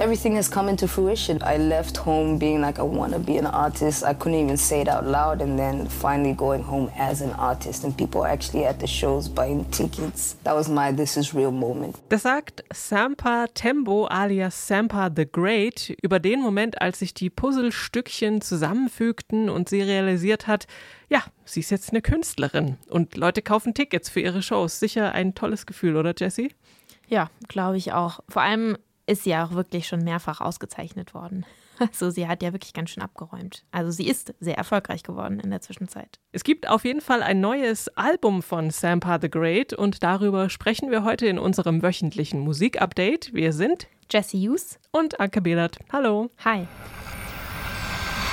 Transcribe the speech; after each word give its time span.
everything 0.00 0.36
has 0.36 0.48
come 0.48 0.68
into 0.68 0.86
fruition. 0.86 1.42
I 1.42 1.56
left 1.56 1.96
home 1.96 2.38
being 2.38 2.60
like, 2.60 2.78
I 2.78 2.82
want 2.82 3.12
to 3.12 3.18
be 3.18 3.36
an 3.36 3.46
artist. 3.46 4.04
I 4.04 4.14
couldn't 4.14 4.38
even 4.38 4.56
say 4.56 4.82
it 4.82 4.88
out 4.88 5.04
loud. 5.04 5.42
And 5.42 5.58
then 5.58 5.86
finally 5.88 6.34
going 6.34 6.62
home 6.62 6.90
as 6.96 7.20
an 7.20 7.32
artist 7.32 7.84
and 7.84 7.96
people 7.96 8.24
actually 8.24 8.64
at 8.64 8.78
the 8.78 8.86
shows 8.86 9.28
buying 9.28 9.64
tickets. 9.70 10.36
That 10.44 10.54
was 10.54 10.68
my 10.68 10.92
This 10.92 11.16
is 11.16 11.34
Real 11.34 11.50
moment. 11.50 11.96
Das 12.08 12.22
sagt 12.22 12.64
Sampa 12.72 13.46
Tembo 13.54 14.06
alias 14.06 14.68
Sampa 14.68 15.10
the 15.14 15.26
Great 15.26 15.96
über 16.02 16.20
den 16.20 16.40
Moment, 16.40 16.80
als 16.80 17.00
sich 17.00 17.14
die 17.14 17.30
Puzzlestückchen 17.30 18.40
zusammenfügten 18.40 19.50
und 19.50 19.68
sie 19.68 19.82
realisiert 19.82 20.46
hat, 20.46 20.66
ja, 21.08 21.22
sie 21.44 21.60
ist 21.60 21.70
jetzt 21.70 21.90
eine 21.90 22.02
Künstlerin 22.02 22.76
und 22.90 23.16
Leute 23.16 23.42
kaufen 23.42 23.74
Tickets 23.74 24.08
für 24.08 24.20
ihre 24.20 24.42
Shows. 24.42 24.78
Sicher 24.78 25.12
ein 25.12 25.34
tolles 25.34 25.66
Gefühl, 25.66 25.96
oder 25.96 26.14
Jessie? 26.16 26.54
Ja, 27.08 27.30
glaube 27.48 27.78
ich 27.78 27.92
auch. 27.92 28.20
Vor 28.28 28.42
allem 28.42 28.76
ist 29.08 29.24
sie 29.24 29.30
ja 29.30 29.44
auch 29.44 29.52
wirklich 29.52 29.88
schon 29.88 30.04
mehrfach 30.04 30.40
ausgezeichnet 30.40 31.14
worden. 31.14 31.44
Also 31.80 32.10
sie 32.10 32.26
hat 32.26 32.42
ja 32.42 32.52
wirklich 32.52 32.72
ganz 32.72 32.90
schön 32.90 33.04
abgeräumt. 33.04 33.64
Also 33.70 33.92
sie 33.92 34.08
ist 34.08 34.34
sehr 34.40 34.58
erfolgreich 34.58 35.04
geworden 35.04 35.38
in 35.38 35.50
der 35.50 35.60
Zwischenzeit. 35.60 36.18
Es 36.32 36.42
gibt 36.42 36.68
auf 36.68 36.84
jeden 36.84 37.00
Fall 37.00 37.22
ein 37.22 37.40
neues 37.40 37.86
Album 37.96 38.42
von 38.42 38.70
Sampa 38.70 39.20
the 39.20 39.30
Great 39.30 39.74
und 39.74 40.02
darüber 40.02 40.50
sprechen 40.50 40.90
wir 40.90 41.04
heute 41.04 41.28
in 41.28 41.38
unserem 41.38 41.80
wöchentlichen 41.80 42.40
Musikupdate. 42.40 43.32
Wir 43.32 43.52
sind 43.52 43.86
Jesse 44.10 44.38
Hughes 44.38 44.80
und 44.90 45.20
Anke 45.20 45.40
Behlert. 45.40 45.78
Hallo. 45.92 46.30
Hi. 46.44 46.66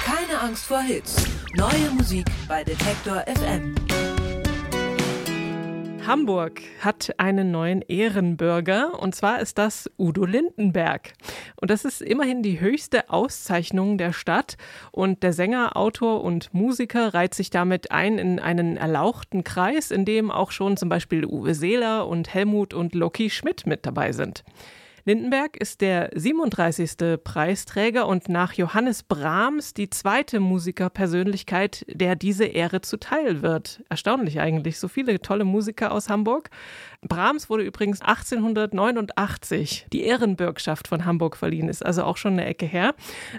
Keine 0.04 0.42
Angst 0.42 0.66
vor 0.66 0.82
Hits. 0.82 1.16
Neue 1.54 1.92
Musik 1.92 2.26
bei 2.48 2.64
Detektor 2.64 3.24
FM. 3.28 3.76
Hamburg 6.08 6.62
hat 6.82 7.16
einen 7.18 7.50
neuen 7.50 7.82
Ehrenbürger 7.82 9.00
und 9.00 9.16
zwar 9.16 9.40
ist 9.40 9.58
das 9.58 9.90
Udo 9.98 10.26
Lindenberg. 10.26 11.14
Und 11.60 11.72
das 11.72 11.84
ist 11.84 12.02
immerhin 12.02 12.44
die 12.44 12.60
höchste 12.60 13.10
Auszeichnung 13.10 13.98
der 13.98 14.14
Stadt 14.14 14.58
und 14.92 15.24
der 15.24 15.34
Sänger, 15.34 15.76
Autor 15.76 16.24
und 16.24 16.54
Musiker 16.54 17.14
reiht 17.14 17.34
sich 17.34 17.50
damit 17.50 17.92
ein 17.92 18.20
in 18.20 18.40
einen 18.40 18.78
erlauchten 18.78 19.44
Kreis, 19.44 19.90
in 19.90 20.06
dem 20.06 20.30
auch 20.30 20.52
schon 20.52 20.78
zum 20.78 20.90
Beispiel 20.90 21.26
Uwe 21.26 21.56
Seeler 21.56 22.08
und 22.08 22.34
Helmut 22.34 22.74
und 22.74 22.94
Loki 22.94 23.32
Schmidt 23.32 23.66
mit 23.66 23.86
dabei 23.86 24.12
sind. 24.12 24.44
Lindenberg 25.08 25.56
ist 25.58 25.82
der 25.82 26.10
37. 26.16 27.20
Preisträger 27.24 28.08
und 28.08 28.28
nach 28.28 28.54
Johannes 28.54 29.04
Brahms 29.04 29.76
die 29.76 29.92
zweite 29.92 30.40
Musikerpersönlichkeit, 30.40 31.86
der 31.88 32.16
diese 32.16 32.46
Ehre 32.46 32.82
zuteil 32.82 33.44
wird. 33.44 33.84
Erstaunlich 33.88 34.40
eigentlich, 34.40 34.80
so 34.80 34.88
viele 34.88 35.22
tolle 35.22 35.46
Musiker 35.46 35.92
aus 35.92 36.10
Hamburg. 36.10 36.50
Brahms 37.04 37.52
wurde 37.52 37.62
übrigens 37.62 38.02
1889 38.02 39.86
die 39.94 40.06
Ehrenbürgschaft 40.06 40.88
von 40.88 41.06
Hamburg 41.06 41.38
verliehen, 41.38 41.70
ist 41.70 41.86
also 41.86 42.04
auch 42.04 42.18
schon 42.18 42.34
eine 42.34 42.46
Ecke 42.46 42.66
her. 42.66 42.96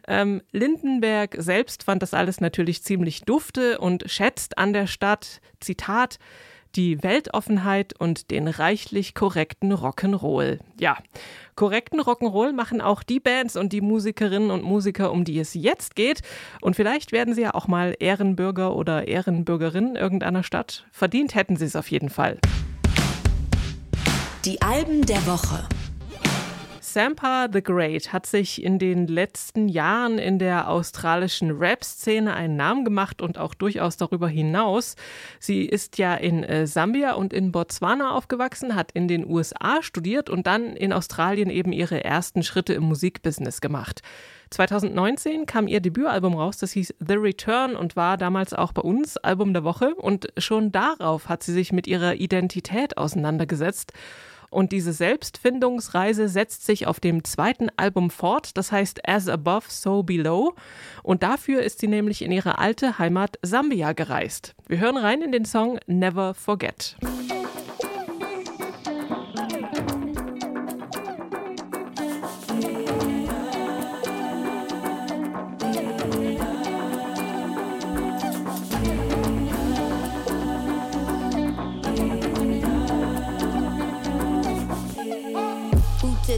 Ähm, 0.06 0.42
Lindenberg 0.52 1.34
selbst 1.36 1.82
fand 1.82 2.00
das 2.00 2.14
alles 2.14 2.40
natürlich 2.40 2.84
ziemlich 2.84 3.22
dufte 3.22 3.80
und 3.80 4.08
schätzt 4.08 4.56
an 4.56 4.72
der 4.72 4.86
Stadt, 4.86 5.40
Zitat, 5.58 6.20
die 6.74 7.02
Weltoffenheit 7.02 7.94
und 7.98 8.30
den 8.30 8.48
reichlich 8.48 9.14
korrekten 9.14 9.72
Rock'n'Roll. 9.72 10.58
Ja, 10.78 10.96
korrekten 11.54 12.00
Rock'n'Roll 12.00 12.52
machen 12.52 12.80
auch 12.80 13.02
die 13.02 13.20
Bands 13.20 13.56
und 13.56 13.72
die 13.72 13.80
Musikerinnen 13.80 14.50
und 14.50 14.62
Musiker, 14.62 15.12
um 15.12 15.24
die 15.24 15.38
es 15.38 15.54
jetzt 15.54 15.96
geht. 15.96 16.22
Und 16.60 16.76
vielleicht 16.76 17.12
werden 17.12 17.34
sie 17.34 17.42
ja 17.42 17.54
auch 17.54 17.68
mal 17.68 17.94
Ehrenbürger 17.98 18.74
oder 18.74 19.08
Ehrenbürgerinnen 19.08 19.96
irgendeiner 19.96 20.42
Stadt. 20.42 20.86
Verdient 20.90 21.34
hätten 21.34 21.56
sie 21.56 21.66
es 21.66 21.76
auf 21.76 21.90
jeden 21.90 22.10
Fall. 22.10 22.38
Die 24.44 24.60
Alben 24.62 25.04
der 25.06 25.26
Woche. 25.26 25.66
Sampa 26.96 27.48
the 27.52 27.62
Great 27.62 28.14
hat 28.14 28.24
sich 28.24 28.64
in 28.64 28.78
den 28.78 29.06
letzten 29.06 29.68
Jahren 29.68 30.16
in 30.18 30.38
der 30.38 30.70
australischen 30.70 31.50
Rap-Szene 31.50 32.32
einen 32.32 32.56
Namen 32.56 32.86
gemacht 32.86 33.20
und 33.20 33.36
auch 33.36 33.52
durchaus 33.52 33.98
darüber 33.98 34.28
hinaus. 34.28 34.96
Sie 35.38 35.66
ist 35.66 35.98
ja 35.98 36.14
in 36.14 36.42
äh, 36.42 36.66
Sambia 36.66 37.12
und 37.12 37.34
in 37.34 37.52
Botswana 37.52 38.12
aufgewachsen, 38.12 38.74
hat 38.74 38.92
in 38.92 39.08
den 39.08 39.28
USA 39.28 39.82
studiert 39.82 40.30
und 40.30 40.46
dann 40.46 40.74
in 40.74 40.94
Australien 40.94 41.50
eben 41.50 41.70
ihre 41.70 42.02
ersten 42.02 42.42
Schritte 42.42 42.72
im 42.72 42.84
Musikbusiness 42.84 43.60
gemacht. 43.60 44.00
2019 44.48 45.44
kam 45.44 45.68
ihr 45.68 45.80
Debütalbum 45.80 46.32
raus, 46.32 46.56
das 46.56 46.72
hieß 46.72 46.94
The 47.06 47.16
Return 47.16 47.76
und 47.76 47.96
war 47.96 48.16
damals 48.16 48.54
auch 48.54 48.72
bei 48.72 48.80
uns 48.80 49.18
Album 49.18 49.52
der 49.52 49.64
Woche. 49.64 49.94
Und 49.96 50.28
schon 50.38 50.72
darauf 50.72 51.28
hat 51.28 51.42
sie 51.42 51.52
sich 51.52 51.72
mit 51.72 51.86
ihrer 51.86 52.14
Identität 52.14 52.96
auseinandergesetzt 52.96 53.92
und 54.56 54.72
diese 54.72 54.94
Selbstfindungsreise 54.94 56.30
setzt 56.30 56.64
sich 56.64 56.86
auf 56.86 56.98
dem 56.98 57.24
zweiten 57.24 57.68
Album 57.76 58.08
fort, 58.08 58.56
das 58.56 58.72
heißt 58.72 59.06
As 59.06 59.28
Above, 59.28 59.66
So 59.68 60.02
Below. 60.02 60.54
Und 61.02 61.22
dafür 61.22 61.60
ist 61.60 61.80
sie 61.80 61.88
nämlich 61.88 62.22
in 62.22 62.32
ihre 62.32 62.56
alte 62.56 62.98
Heimat 62.98 63.38
Sambia 63.42 63.92
gereist. 63.92 64.54
Wir 64.66 64.78
hören 64.78 64.96
rein 64.96 65.20
in 65.20 65.30
den 65.30 65.44
Song 65.44 65.78
Never 65.86 66.32
Forget. 66.32 66.96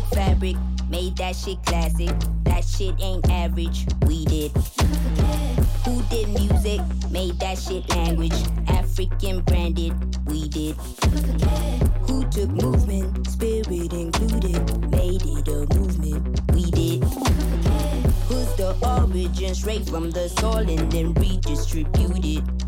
Fabric, 0.06 0.56
made 0.88 1.16
that 1.16 1.36
shit 1.36 1.62
classic. 1.64 2.14
That 2.44 2.64
shit 2.64 2.94
ain't 3.00 3.28
average, 3.30 3.86
we 4.06 4.24
did. 4.24 4.52
Who 5.84 6.02
did 6.10 6.28
music, 6.28 6.80
made 7.10 7.38
that 7.40 7.58
shit 7.58 7.88
language. 7.90 8.34
African 8.68 9.40
branded, 9.42 9.92
we 10.26 10.48
did. 10.48 10.76
Who 12.06 12.24
took 12.30 12.50
movement, 12.50 13.26
spirit 13.28 13.92
included, 13.92 14.90
made 14.90 15.22
it 15.24 15.48
a 15.48 15.66
movement, 15.74 16.40
we 16.52 16.70
did. 16.70 17.04
Who's 18.28 18.54
the 18.56 18.76
origin, 18.82 19.54
straight 19.54 19.88
from 19.88 20.10
the 20.10 20.28
soul 20.28 20.56
and 20.56 20.90
then 20.90 21.14
redistributed, 21.14 22.67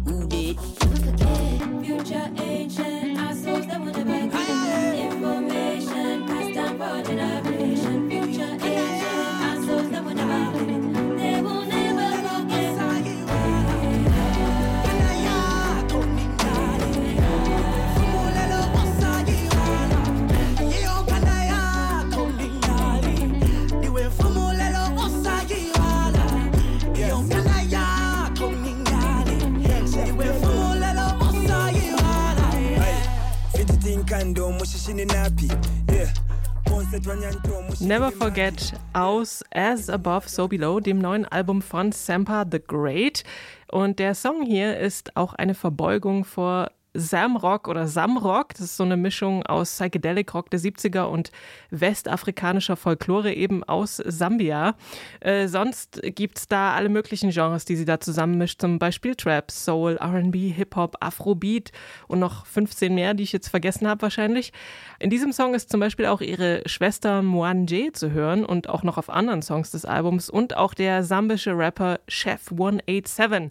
Never 37.80 38.10
Forget 38.10 38.72
aus 38.92 39.44
As 39.52 39.88
Above, 39.88 40.28
So 40.28 40.48
Below, 40.48 40.80
dem 40.80 40.98
neuen 40.98 41.24
Album 41.26 41.62
von 41.62 41.92
Sampa 41.92 42.44
the 42.50 42.58
Great. 42.58 43.22
Und 43.70 44.00
der 44.00 44.16
Song 44.16 44.42
hier 44.42 44.78
ist 44.78 45.16
auch 45.16 45.34
eine 45.34 45.54
Verbeugung 45.54 46.24
vor 46.24 46.72
Samrock 46.94 47.68
oder 47.68 47.86
Samrock. 47.86 48.54
Das 48.54 48.60
ist 48.60 48.76
so 48.76 48.84
eine 48.84 48.96
Mischung 48.96 49.44
aus 49.46 49.70
Psychedelic 49.70 50.34
Rock 50.34 50.50
der 50.50 50.60
70er 50.60 51.04
und 51.04 51.30
westafrikanischer 51.70 52.76
Folklore 52.76 53.32
eben 53.32 53.62
aus 53.64 53.96
Sambia. 53.96 54.74
Äh, 55.20 55.48
sonst 55.48 56.00
es 56.02 56.48
da 56.48 56.74
alle 56.74 56.88
möglichen 56.88 57.30
Genres, 57.30 57.64
die 57.64 57.76
sie 57.76 57.84
da 57.84 58.00
zusammenmischt. 58.00 58.60
Zum 58.60 58.78
Beispiel 58.78 59.14
Trap, 59.14 59.50
Soul, 59.50 59.98
RB, 60.00 60.34
Hip-Hop, 60.34 60.96
Afrobeat 61.00 61.70
und 62.08 62.18
noch 62.18 62.46
15 62.46 62.94
mehr, 62.94 63.14
die 63.14 63.22
ich 63.22 63.32
jetzt 63.32 63.48
vergessen 63.48 63.86
habe 63.86 64.02
wahrscheinlich. 64.02 64.52
In 64.98 65.10
diesem 65.10 65.32
Song 65.32 65.54
ist 65.54 65.70
zum 65.70 65.80
Beispiel 65.80 66.06
auch 66.06 66.20
ihre 66.20 66.62
Schwester 66.66 67.22
Mwanje 67.22 67.92
zu 67.92 68.10
hören 68.10 68.44
und 68.44 68.68
auch 68.68 68.82
noch 68.82 68.98
auf 68.98 69.10
anderen 69.10 69.42
Songs 69.42 69.70
des 69.70 69.84
Albums 69.84 70.28
und 70.28 70.56
auch 70.56 70.74
der 70.74 71.04
sambische 71.04 71.56
Rapper 71.56 72.00
Chef 72.08 72.50
187. 72.50 73.50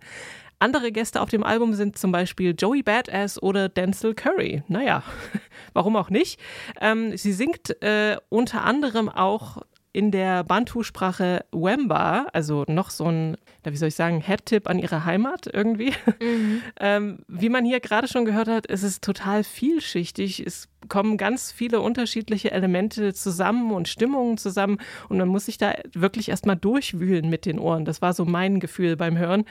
Andere 0.60 0.92
Gäste 0.92 1.22
auf 1.22 1.30
dem 1.30 1.44
Album 1.44 1.74
sind 1.74 1.98
zum 1.98 2.12
Beispiel 2.12 2.54
Joey 2.58 2.84
Badass 2.84 3.42
oder 3.42 3.70
Denzel 3.70 4.14
Curry. 4.14 4.64
Naja, 4.68 5.04
warum 5.74 5.96
auch 5.96 6.10
nicht? 6.10 6.40
Ähm, 6.82 7.16
sie 7.18 7.34
singt 7.34 7.82
äh, 7.82 8.18
unter 8.30 8.64
anderem 8.64 9.10
auch 9.10 9.60
in 9.92 10.12
der 10.12 10.44
Bantu-Sprache 10.44 11.46
Wemba, 11.52 12.28
also 12.32 12.64
noch 12.68 12.90
so 12.92 13.06
ein, 13.06 13.38
wie 13.64 13.76
soll 13.76 13.88
ich 13.88 13.96
sagen, 13.96 14.22
Head-Tip 14.22 14.70
an 14.70 14.78
ihre 14.80 15.04
Heimat 15.06 15.50
irgendwie. 15.52 15.94
Mhm. 16.22 16.62
ähm, 16.80 17.20
wie 17.28 17.50
man 17.50 17.66
hier 17.66 17.80
gerade 17.80 18.08
schon 18.08 18.26
gehört 18.26 18.48
hat, 18.48 18.68
ist 18.68 18.84
es 18.84 19.02
total 19.02 19.44
vielschichtig. 19.44 20.46
Es 20.46 20.69
kommen 20.88 21.18
ganz 21.18 21.52
viele 21.52 21.82
unterschiedliche 21.82 22.52
Elemente 22.52 23.14
zusammen 23.14 23.72
und 23.72 23.88
Stimmungen 23.88 24.38
zusammen 24.38 24.80
und 25.10 25.18
man 25.18 25.28
muss 25.28 25.48
sich 25.48 25.58
da 25.58 25.74
wirklich 25.94 26.30
erstmal 26.30 26.56
durchwühlen 26.56 27.30
mit 27.30 27.46
den 27.46 27.60
Ohren. 27.60 27.86
Das 27.86 28.02
war 28.02 28.14
so 28.14 28.26
mein 28.26 28.60
Gefühl 28.60 28.96
beim 28.96 29.18
Hören. 29.18 29.46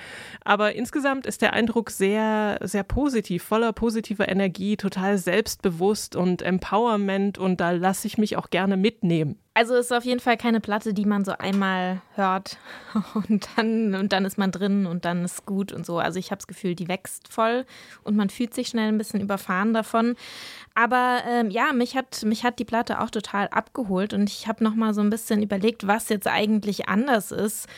Aber 0.44 0.74
insgesamt 0.74 1.26
ist 1.26 1.42
der 1.42 1.52
Eindruck 1.52 1.90
sehr, 1.90 2.58
sehr 2.62 2.82
positiv, 2.82 3.42
voller 3.42 3.72
positiver 3.72 4.28
Energie, 4.28 4.76
total 4.76 5.18
selbstbewusst 5.18 6.16
und 6.16 6.42
Empowerment 6.42 7.38
und 7.38 7.60
da 7.60 7.72
lasse 7.72 8.06
ich 8.06 8.16
mich 8.16 8.36
auch 8.36 8.50
gerne 8.50 8.76
mitnehmen. 8.76 9.38
Also 9.58 9.74
ist 9.74 9.92
auf 9.92 10.04
jeden 10.04 10.20
Fall 10.20 10.36
keine 10.36 10.60
Platte, 10.60 10.94
die 10.94 11.04
man 11.04 11.24
so 11.24 11.32
einmal 11.32 12.00
hört 12.14 12.58
und 13.28 13.48
dann, 13.56 13.92
und 13.96 14.12
dann 14.12 14.24
ist 14.24 14.38
man 14.38 14.52
drin 14.52 14.86
und 14.86 15.04
dann 15.04 15.24
ist 15.24 15.46
gut 15.46 15.72
und 15.72 15.84
so. 15.84 15.98
Also 15.98 16.20
ich 16.20 16.30
habe 16.30 16.38
das 16.38 16.46
Gefühl, 16.46 16.76
die 16.76 16.86
wächst 16.86 17.26
voll 17.26 17.66
und 18.04 18.14
man 18.14 18.30
fühlt 18.30 18.54
sich 18.54 18.68
schnell 18.68 18.86
ein 18.86 18.98
bisschen 18.98 19.20
überfahren 19.20 19.74
davon. 19.74 20.14
Aber 20.76 21.17
ähm, 21.26 21.50
ja, 21.50 21.72
mich 21.72 21.96
hat, 21.96 22.22
mich 22.24 22.44
hat 22.44 22.58
die 22.58 22.64
Platte 22.64 23.00
auch 23.00 23.10
total 23.10 23.48
abgeholt 23.48 24.12
und 24.12 24.30
ich 24.30 24.46
habe 24.48 24.64
nochmal 24.64 24.94
so 24.94 25.00
ein 25.00 25.10
bisschen 25.10 25.42
überlegt, 25.42 25.86
was 25.86 26.08
jetzt 26.08 26.26
eigentlich 26.26 26.88
anders 26.88 27.32
ist 27.32 27.68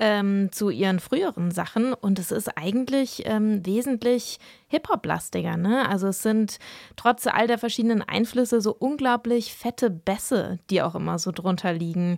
ähm, 0.00 0.50
zu 0.50 0.70
ihren 0.70 0.98
früheren 0.98 1.50
Sachen. 1.50 1.92
Und 1.92 2.18
es 2.18 2.32
ist 2.32 2.48
eigentlich 2.56 3.22
ähm, 3.26 3.64
wesentlich 3.64 4.38
Hip-Hop-lastiger. 4.68 5.56
Ne? 5.56 5.88
Also 5.88 6.08
es 6.08 6.22
sind 6.22 6.58
trotz 6.96 7.26
all 7.26 7.46
der 7.46 7.58
verschiedenen 7.58 8.02
Einflüsse 8.02 8.60
so 8.60 8.74
unglaublich 8.76 9.54
fette 9.54 9.90
Bässe, 9.90 10.58
die 10.70 10.82
auch 10.82 10.94
immer 10.94 11.18
so 11.18 11.30
drunter 11.30 11.72
liegen. 11.72 12.16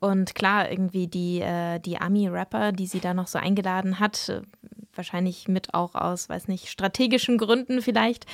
Und 0.00 0.34
klar, 0.34 0.70
irgendwie 0.70 1.08
die, 1.08 1.40
äh, 1.40 1.80
die 1.80 1.98
Ami-Rapper, 1.98 2.72
die 2.72 2.86
sie 2.86 3.00
da 3.00 3.14
noch 3.14 3.26
so 3.26 3.38
eingeladen 3.38 3.98
hat, 4.00 4.42
wahrscheinlich 4.96 5.48
mit 5.48 5.74
auch 5.74 5.94
aus, 5.94 6.28
weiß 6.28 6.48
nicht, 6.48 6.68
strategischen 6.68 7.38
Gründen 7.38 7.82
vielleicht, 7.82 8.26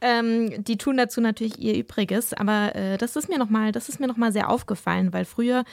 ähm, 0.00 0.64
die 0.64 0.78
tun 0.78 0.96
dazu 0.96 1.20
natürlich 1.20 1.58
ihr 1.58 1.76
Übriges. 1.76 2.32
Aber 2.32 2.74
äh, 2.74 2.98
das 2.98 3.16
ist 3.16 3.28
mir 3.28 3.38
nochmal, 3.38 3.72
das 3.72 3.88
ist 3.88 4.00
mir 4.00 4.06
nochmal 4.06 4.32
sehr 4.32 4.50
aufgefallen, 4.50 5.12
weil 5.12 5.24
früher 5.24 5.64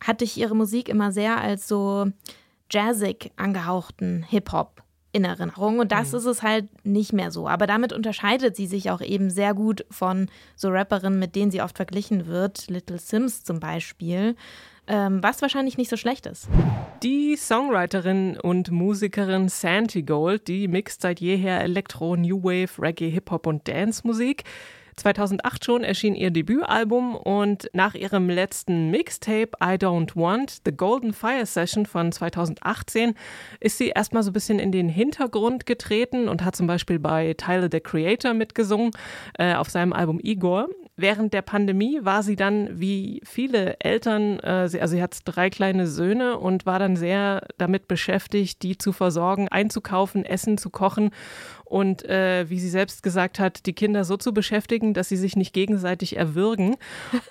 hatte 0.00 0.24
ich 0.24 0.36
ihre 0.36 0.56
Musik 0.56 0.88
immer 0.88 1.12
sehr 1.12 1.40
als 1.40 1.68
so 1.68 2.06
jazzig 2.70 3.30
angehauchten 3.36 4.24
Hip-Hop 4.28 4.82
in 5.12 5.24
Erinnerung. 5.24 5.78
Und 5.78 5.92
das 5.92 6.12
mhm. 6.12 6.18
ist 6.18 6.24
es 6.24 6.42
halt 6.42 6.68
nicht 6.84 7.12
mehr 7.12 7.30
so. 7.30 7.46
Aber 7.46 7.66
damit 7.66 7.92
unterscheidet 7.92 8.56
sie 8.56 8.66
sich 8.66 8.90
auch 8.90 9.00
eben 9.00 9.30
sehr 9.30 9.54
gut 9.54 9.84
von 9.90 10.28
so 10.56 10.70
Rapperinnen, 10.70 11.18
mit 11.18 11.36
denen 11.36 11.50
sie 11.50 11.62
oft 11.62 11.76
verglichen 11.76 12.26
wird. 12.26 12.68
Little 12.68 12.98
Sims 12.98 13.44
zum 13.44 13.60
Beispiel. 13.60 14.36
Ähm, 14.88 15.22
was 15.22 15.42
wahrscheinlich 15.42 15.78
nicht 15.78 15.90
so 15.90 15.96
schlecht 15.96 16.26
ist. 16.26 16.48
Die 17.02 17.36
Songwriterin 17.36 18.36
und 18.40 18.70
Musikerin 18.70 19.48
Santi 19.48 20.02
Gold, 20.02 20.48
die 20.48 20.66
mixt 20.66 21.02
seit 21.02 21.20
jeher 21.20 21.60
Elektro, 21.60 22.16
New 22.16 22.42
Wave, 22.42 22.80
Reggae, 22.80 23.10
Hip-Hop 23.10 23.46
und 23.46 23.66
Dance-Musik. 23.68 24.44
2008 24.96 25.64
schon 25.64 25.84
erschien 25.84 26.14
ihr 26.14 26.30
Debütalbum 26.30 27.14
und 27.14 27.68
nach 27.72 27.94
ihrem 27.94 28.28
letzten 28.28 28.90
Mixtape 28.90 29.50
I 29.62 29.74
Don't 29.74 30.16
Want, 30.16 30.58
The 30.64 30.72
Golden 30.72 31.12
Fire 31.12 31.46
Session 31.46 31.86
von 31.86 32.12
2018, 32.12 33.14
ist 33.60 33.78
sie 33.78 33.88
erstmal 33.88 34.22
so 34.22 34.30
ein 34.30 34.34
bisschen 34.34 34.58
in 34.58 34.72
den 34.72 34.88
Hintergrund 34.88 35.66
getreten 35.66 36.28
und 36.28 36.44
hat 36.44 36.56
zum 36.56 36.66
Beispiel 36.66 36.98
bei 36.98 37.34
Tyler 37.34 37.68
the 37.70 37.80
Creator 37.80 38.34
mitgesungen 38.34 38.90
äh, 39.38 39.54
auf 39.54 39.70
seinem 39.70 39.92
Album 39.92 40.20
Igor. 40.22 40.68
Während 40.94 41.32
der 41.32 41.40
Pandemie 41.40 42.00
war 42.02 42.22
sie 42.22 42.36
dann 42.36 42.68
wie 42.78 43.22
viele 43.24 43.80
Eltern, 43.80 44.38
äh, 44.40 44.68
sie, 44.68 44.78
also 44.80 44.94
sie 44.94 45.02
hat 45.02 45.18
drei 45.24 45.48
kleine 45.48 45.86
Söhne 45.86 46.38
und 46.38 46.66
war 46.66 46.78
dann 46.78 46.96
sehr 46.96 47.46
damit 47.56 47.88
beschäftigt, 47.88 48.62
die 48.62 48.76
zu 48.76 48.92
versorgen, 48.92 49.48
einzukaufen, 49.48 50.24
Essen 50.24 50.58
zu 50.58 50.68
kochen 50.68 51.10
und 51.72 52.04
äh, 52.04 52.50
wie 52.50 52.60
sie 52.60 52.68
selbst 52.68 53.02
gesagt 53.02 53.38
hat, 53.38 53.64
die 53.64 53.72
Kinder 53.72 54.04
so 54.04 54.18
zu 54.18 54.34
beschäftigen, 54.34 54.92
dass 54.92 55.08
sie 55.08 55.16
sich 55.16 55.36
nicht 55.36 55.54
gegenseitig 55.54 56.18
erwürgen. 56.18 56.76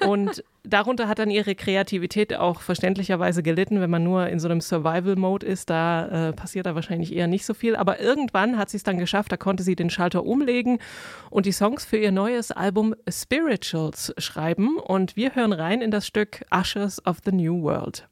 Und 0.07 0.43
darunter 0.63 1.07
hat 1.07 1.19
dann 1.19 1.29
ihre 1.29 1.53
Kreativität 1.53 2.35
auch 2.35 2.61
verständlicherweise 2.61 3.43
gelitten, 3.43 3.81
wenn 3.81 3.91
man 3.91 4.03
nur 4.03 4.29
in 4.29 4.39
so 4.39 4.47
einem 4.47 4.59
Survival-Mode 4.59 5.45
ist. 5.45 5.69
Da 5.69 6.29
äh, 6.29 6.33
passiert 6.33 6.65
da 6.65 6.73
wahrscheinlich 6.73 7.15
eher 7.15 7.27
nicht 7.27 7.45
so 7.45 7.53
viel. 7.53 7.75
Aber 7.75 7.99
irgendwann 7.99 8.57
hat 8.57 8.71
sie 8.71 8.77
es 8.77 8.83
dann 8.83 8.97
geschafft, 8.97 9.31
da 9.31 9.37
konnte 9.37 9.61
sie 9.61 9.75
den 9.75 9.91
Schalter 9.91 10.25
umlegen 10.25 10.79
und 11.29 11.45
die 11.45 11.51
Songs 11.51 11.85
für 11.85 11.97
ihr 11.97 12.11
neues 12.11 12.49
Album 12.49 12.95
Spirituals 13.07 14.11
schreiben. 14.17 14.79
Und 14.79 15.15
wir 15.15 15.35
hören 15.35 15.53
rein 15.53 15.83
in 15.83 15.91
das 15.91 16.07
Stück 16.07 16.43
Ushers 16.51 17.05
of 17.05 17.19
the 17.23 17.31
New 17.31 17.61
World. 17.61 18.07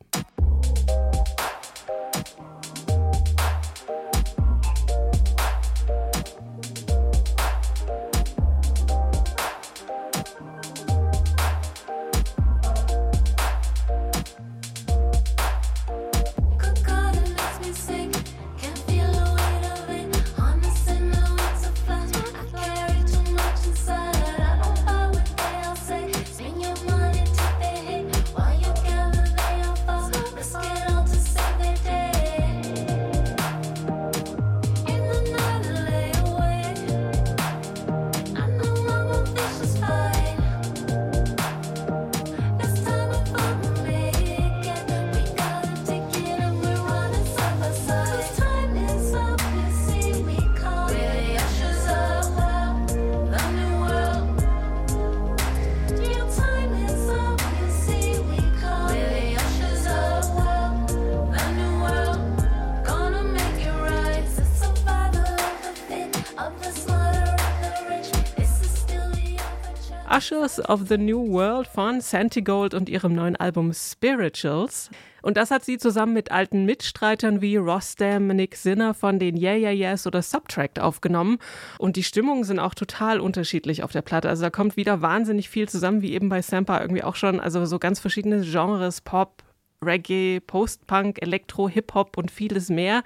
Ushers 70.31 70.59
of 70.69 70.87
the 70.87 70.97
New 70.97 71.31
World 71.31 71.65
von 71.65 72.01
Santigold 72.01 72.75
und 72.75 72.87
ihrem 72.87 73.13
neuen 73.13 73.35
Album 73.35 73.73
Spirituals. 73.73 74.91
Und 75.23 75.37
das 75.37 75.49
hat 75.49 75.65
sie 75.65 75.79
zusammen 75.79 76.13
mit 76.13 76.31
alten 76.31 76.65
Mitstreitern 76.65 77.41
wie 77.41 77.57
Rostam, 77.57 78.27
Nick 78.27 78.55
Sinner 78.55 78.93
von 78.93 79.17
den 79.17 79.35
Yeah 79.35 79.55
Yeah 79.55 79.71
Yeahs 79.71 80.05
oder 80.05 80.21
Subtract 80.21 80.79
aufgenommen. 80.79 81.39
Und 81.79 81.95
die 81.95 82.03
Stimmungen 82.03 82.43
sind 82.43 82.59
auch 82.59 82.75
total 82.75 83.19
unterschiedlich 83.19 83.81
auf 83.81 83.91
der 83.91 84.03
Platte. 84.03 84.29
Also 84.29 84.43
da 84.43 84.49
kommt 84.51 84.77
wieder 84.77 85.01
wahnsinnig 85.01 85.49
viel 85.49 85.67
zusammen, 85.67 86.03
wie 86.03 86.13
eben 86.13 86.29
bei 86.29 86.43
Sampa 86.43 86.79
irgendwie 86.79 87.03
auch 87.03 87.15
schon. 87.15 87.39
Also 87.39 87.65
so 87.65 87.79
ganz 87.79 87.99
verschiedene 87.99 88.41
Genres, 88.41 89.01
Pop, 89.01 89.43
Reggae, 89.83 90.41
Post-Punk, 90.41 91.21
Elektro, 91.23 91.69
Hip-Hop 91.69 92.17
und 92.17 92.29
vieles 92.29 92.69
mehr. 92.69 93.01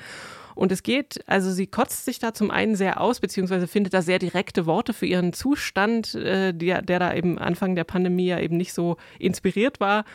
Und 0.55 0.72
es 0.72 0.83
geht, 0.83 1.24
also 1.27 1.51
sie 1.51 1.67
kotzt 1.67 2.05
sich 2.05 2.19
da 2.19 2.33
zum 2.33 2.51
einen 2.51 2.75
sehr 2.75 3.01
aus, 3.01 3.19
beziehungsweise 3.19 3.67
findet 3.67 3.93
da 3.93 4.01
sehr 4.01 4.19
direkte 4.19 4.65
Worte 4.65 4.93
für 4.93 5.05
ihren 5.05 5.33
Zustand, 5.33 6.15
äh, 6.15 6.53
der, 6.53 6.81
der 6.81 7.00
da 7.00 7.13
eben 7.13 7.38
Anfang 7.38 7.75
der 7.75 7.83
Pandemie 7.83 8.27
ja 8.27 8.39
eben 8.39 8.57
nicht 8.57 8.74
so 8.74 8.98
inspiriert 9.19 9.79
war. 9.79 10.05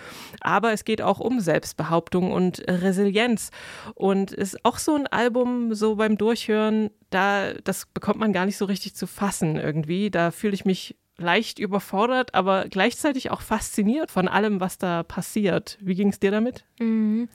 Aber 0.40 0.72
es 0.72 0.84
geht 0.84 1.02
auch 1.02 1.20
um 1.20 1.40
Selbstbehauptung 1.40 2.32
und 2.32 2.62
Resilienz. 2.68 3.50
Und 3.94 4.32
ist 4.32 4.64
auch 4.64 4.78
so 4.78 4.94
ein 4.94 5.06
Album, 5.06 5.74
so 5.74 5.96
beim 5.96 6.16
Durchhören, 6.16 6.90
da, 7.10 7.52
das 7.64 7.86
bekommt 7.86 8.20
man 8.20 8.32
gar 8.32 8.46
nicht 8.46 8.56
so 8.56 8.64
richtig 8.64 8.94
zu 8.94 9.06
fassen 9.06 9.56
irgendwie. 9.56 10.10
Da 10.10 10.30
fühle 10.30 10.54
ich 10.54 10.64
mich 10.64 10.96
leicht 11.18 11.58
überfordert, 11.58 12.34
aber 12.34 12.66
gleichzeitig 12.68 13.30
auch 13.30 13.40
fasziniert 13.40 14.10
von 14.10 14.28
allem, 14.28 14.60
was 14.60 14.78
da 14.78 15.02
passiert. 15.02 15.76
Wie 15.80 15.94
ging 15.94 16.08
es 16.08 16.20
dir 16.20 16.30
damit? 16.30 16.64
Mhm. 16.78 17.28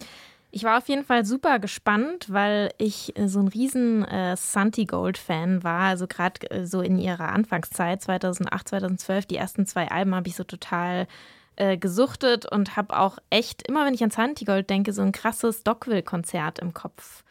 Ich 0.56 0.64
war 0.64 0.78
auf 0.78 0.88
jeden 0.88 1.04
Fall 1.04 1.26
super 1.26 1.58
gespannt, 1.58 2.28
weil 2.30 2.72
ich 2.78 3.18
äh, 3.18 3.28
so 3.28 3.40
ein 3.40 3.48
riesen 3.48 4.06
äh, 4.06 4.38
Santi 4.38 4.86
Gold 4.86 5.18
Fan 5.18 5.64
war. 5.64 5.80
Also 5.80 6.06
gerade 6.06 6.48
äh, 6.52 6.68
so 6.68 6.82
in 6.82 7.00
ihrer 7.00 7.30
Anfangszeit, 7.30 8.04
2008, 8.04 8.68
2012, 8.68 9.26
die 9.26 9.36
ersten 9.36 9.66
zwei 9.66 9.90
Alben 9.90 10.14
habe 10.14 10.28
ich 10.28 10.36
so 10.36 10.44
total 10.44 11.08
äh, 11.56 11.76
gesuchtet 11.76 12.46
und 12.46 12.78
habe 12.78 12.96
auch 13.00 13.18
echt, 13.32 13.68
immer 13.68 13.84
wenn 13.84 13.96
ich 13.96 14.04
an 14.04 14.12
Santi 14.12 14.46
Gold 14.46 14.70
denke, 14.70 14.94
so 14.94 15.02
ein 15.02 15.12
krasses 15.12 15.64
Dockville-Konzert 15.64 16.60
im 16.60 16.76
Kopf. 16.76 17.24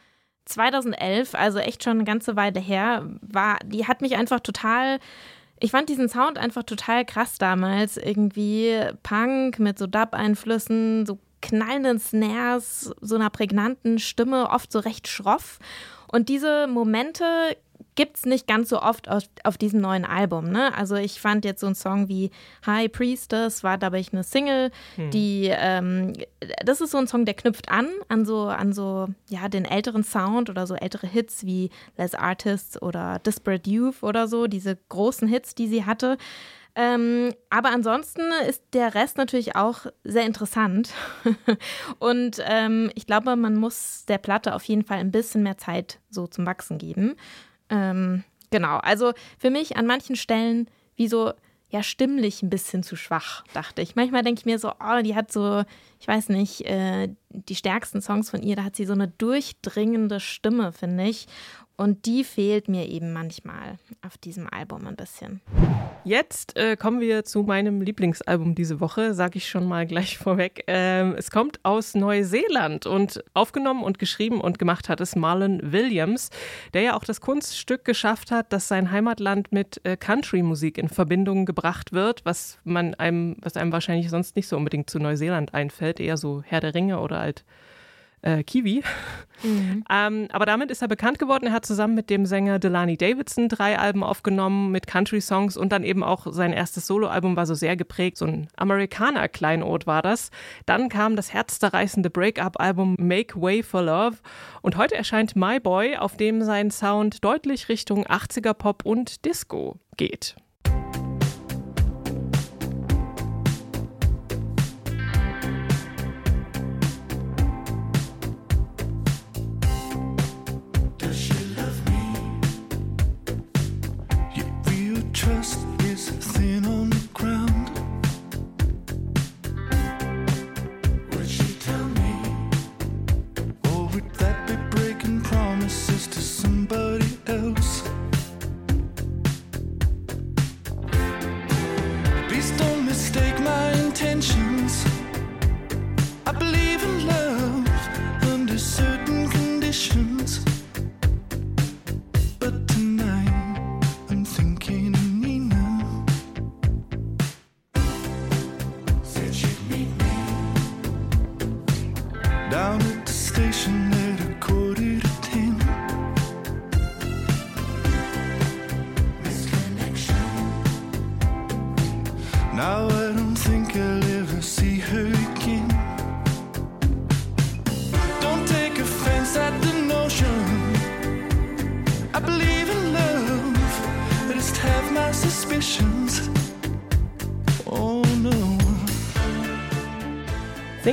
2011, 0.47 1.37
also 1.37 1.61
echt 1.61 1.85
schon 1.85 1.99
eine 1.99 2.05
ganze 2.05 2.35
Weile 2.35 2.59
her, 2.59 3.09
war, 3.21 3.61
die 3.65 3.87
hat 3.87 4.01
mich 4.01 4.17
einfach 4.17 4.41
total 4.41 4.99
ich 5.61 5.71
fand 5.71 5.89
diesen 5.89 6.09
Sound 6.09 6.39
einfach 6.39 6.65
total 6.65 7.05
krass 7.05 7.39
damals. 7.39 7.97
Irgendwie 7.97 8.81
Punk 9.05 9.61
mit 9.61 9.79
so 9.79 9.87
Dub-Einflüssen, 9.87 11.07
so 11.07 11.21
knallenden 11.43 11.99
Snares, 11.99 12.95
so 13.01 13.17
einer 13.17 13.31
prägnanten 13.31 13.99
Stimme, 13.99 14.49
oft 14.51 14.73
so 14.73 14.79
recht 14.79 15.09
schroff. 15.09 15.59
Und 16.11 16.29
diese 16.29 16.67
Momente 16.67 17.25
gibt 17.95 18.17
es 18.17 18.27
nicht 18.27 18.47
ganz 18.47 18.69
so 18.69 18.81
oft 18.81 19.09
auf, 19.11 19.25
auf 19.45 19.59
diesem 19.59 19.81
neuen 19.81 20.05
Album. 20.05 20.51
Ne? 20.51 20.75
Also 20.77 20.97
ich 20.97 21.21
fand 21.21 21.45
jetzt 21.45 21.61
so 21.61 21.67
einen 21.67 21.75
Song 21.75 22.09
wie 22.09 22.31
High 22.65 22.91
Priestess 22.91 23.63
war 23.63 23.77
dabei 23.79 24.03
eine 24.13 24.23
Single, 24.23 24.71
hm. 24.97 25.11
die 25.11 25.51
ähm, 25.53 26.15
das 26.65 26.81
ist 26.81 26.91
so 26.93 26.99
ein 26.99 27.07
Song, 27.07 27.25
der 27.25 27.35
knüpft 27.35 27.71
an 27.71 27.89
an 28.09 28.25
so 28.25 28.45
an 28.45 28.73
so 28.73 29.09
ja 29.29 29.49
den 29.49 29.65
älteren 29.65 30.05
Sound 30.05 30.49
oder 30.49 30.67
so 30.67 30.75
ältere 30.75 31.07
Hits 31.07 31.45
wie 31.45 31.71
Les 31.97 32.15
Artists 32.15 32.81
oder 32.81 33.19
Disparate 33.19 33.69
Youth 33.69 34.03
oder 34.03 34.27
so 34.27 34.47
diese 34.47 34.77
großen 34.89 35.29
Hits, 35.29 35.55
die 35.55 35.69
sie 35.69 35.85
hatte. 35.85 36.17
Ähm, 36.75 37.35
aber 37.51 37.71
ansonsten 37.71 38.23
ist 38.49 38.63
der 38.73 38.95
Rest 38.95 39.19
natürlich 39.19 39.57
auch 39.57 39.87
sehr 40.05 40.25
interessant. 40.25 40.93
Und 41.99 42.43
ähm, 42.47 42.91
ich 42.95 43.07
glaube, 43.07 43.37
man 43.37 43.57
muss 43.57 44.05
der 44.07 44.19
Platte 44.19 44.55
auf 44.55 44.65
jeden 44.65 44.85
Fall 44.85 44.99
ein 44.99 45.11
bisschen 45.11 45.43
mehr 45.43 45.59
Zeit 45.59 46.01
so 46.09 46.27
zum 46.27 46.47
Wachsen 46.47 46.79
geben. 46.79 47.17
Ähm, 47.69 48.25
genau, 48.51 48.79
also 48.79 49.13
für 49.39 49.51
mich 49.51 49.77
an 49.77 49.87
manchen 49.87 50.17
Stellen 50.17 50.69
wie 50.97 51.09
so 51.09 51.33
ja 51.73 51.83
stimmlich 51.83 52.43
ein 52.43 52.51
bisschen 52.51 52.83
zu 52.83 52.97
schwach, 52.97 53.45
dachte 53.55 53.81
ich. 53.81 53.97
Manchmal 53.97 54.23
denke 54.23 54.41
ich 54.41 54.45
mir 54.45 54.59
so, 54.59 54.73
oh, 54.73 55.03
die 55.03 55.15
hat 55.15 55.33
so, 55.33 55.65
ich 55.99 56.07
weiß 56.07 56.29
nicht, 56.29 56.67
äh, 56.67 57.09
die 57.31 57.55
stärksten 57.55 58.03
Songs 58.03 58.29
von 58.29 58.43
ihr, 58.43 58.57
da 58.57 58.65
hat 58.65 58.77
sie 58.77 58.85
so 58.85 58.93
eine 58.93 59.09
durchdringende 59.09 60.21
Stimme, 60.21 60.73
finde 60.73 61.05
ich. 61.05 61.27
Und 61.77 62.07
die 62.07 62.23
fehlt 62.25 62.69
mir 62.69 62.89
eben 62.89 63.13
manchmal 63.13 63.79
auf 64.07 64.19
diesem 64.19 64.49
Album 64.49 64.87
ein 64.87 64.97
bisschen. 64.97 65.41
Jetzt 66.05 66.57
äh, 66.57 66.77
kommen 66.77 67.01
wir 67.01 67.25
zu 67.25 67.45
meinem 67.45 67.81
Lieblingsalbum 67.81 68.55
diese 68.55 68.81
Woche, 68.81 69.15
sage 69.15 69.39
ich 69.39 69.49
schon 69.49 69.67
mal 69.67 69.87
gleich 69.87 70.19
vorweg. 70.19 70.65
Ähm, 70.67 71.15
es 71.17 71.31
kommt 71.31 71.61
aus 71.65 71.95
Neuseeland 71.95 72.87
und 72.87 73.23
aufgenommen 73.35 73.85
und 73.85 73.99
geschrieben 73.99 74.41
und 74.41 74.59
gemacht 74.59 74.89
hat 74.89 75.01
es 75.01 75.17
Marlon 75.17 75.61
Williams, 75.73 76.31
der 76.75 76.83
ja 76.83 76.97
auch 76.97 77.05
das 77.05 77.21
Kunststück 77.21 77.85
geschafft 77.85 78.31
hat, 78.31 78.53
dass 78.53 78.69
sein 78.69 78.91
Heimatland 78.91 79.53
mit 79.53 79.81
äh, 79.85 79.97
Country-Musik 79.97 80.77
in 80.77 80.89
Verbindung 80.89 81.47
gebracht 81.47 81.93
wird, 81.93 82.25
was 82.25 82.59
man 82.65 82.95
einem, 82.95 83.37
was 83.41 83.57
einem 83.57 83.73
wahrscheinlich 83.73 84.11
sonst 84.11 84.35
nicht 84.35 84.49
so 84.49 84.57
unbedingt 84.57 84.91
zu 84.91 84.99
Neuseeland 84.99 85.55
einfällt, 85.55 86.01
eher 86.01 86.17
so 86.17 86.43
Herr 86.45 86.61
der 86.61 86.75
Ringe 86.75 86.99
oder 87.01 87.21
halt 87.21 87.45
äh, 88.23 88.43
Kiwi. 88.43 88.83
Mhm. 89.43 89.85
Ähm, 89.91 90.29
aber 90.31 90.47
damit 90.47 90.71
ist 90.71 90.83
er 90.83 90.89
bekannt 90.89 91.19
geworden. 91.19 91.47
Er 91.47 91.53
hat 91.53 91.67
zusammen 91.67 91.95
mit 91.95 92.11
dem 92.11 92.27
Sänger 92.27 92.59
Delani 92.59 92.97
Davidson 92.97 93.49
drei 93.49 93.79
Alben 93.79 94.03
aufgenommen 94.03 94.71
mit 94.71 94.87
Country-Songs 94.87 95.57
und 95.57 95.73
dann 95.73 95.83
eben 95.83 96.03
auch 96.03 96.27
sein 96.33 96.53
erstes 96.53 96.87
Soloalbum 96.87 97.37
war 97.37 97.47
so 97.47 97.55
sehr 97.55 97.77
geprägt. 97.77 98.19
So 98.19 98.27
ein 98.27 98.49
Amerikaner-Kleinod 98.57 99.87
war 99.87 100.03
das. 100.03 100.31
Dann 100.67 100.89
kam 100.89 101.17
das 101.17 101.33
herzzerreißende 101.33 102.11
Break-up-Album 102.11 102.97
Make 102.99 103.41
Way 103.41 103.63
for 103.63 103.83
Love 103.83 104.19
und 104.63 104.77
heute 104.77 104.95
erscheint 104.95 105.35
My 105.35 105.59
Boy, 105.59 105.97
auf 105.97 106.17
dem 106.17 106.43
sein 106.43 106.71
Sound 106.71 107.25
deutlich 107.25 107.69
Richtung 107.69 108.07
80er-Pop 108.07 108.85
und 108.85 109.25
Disco 109.25 109.81
geht. 109.97 110.37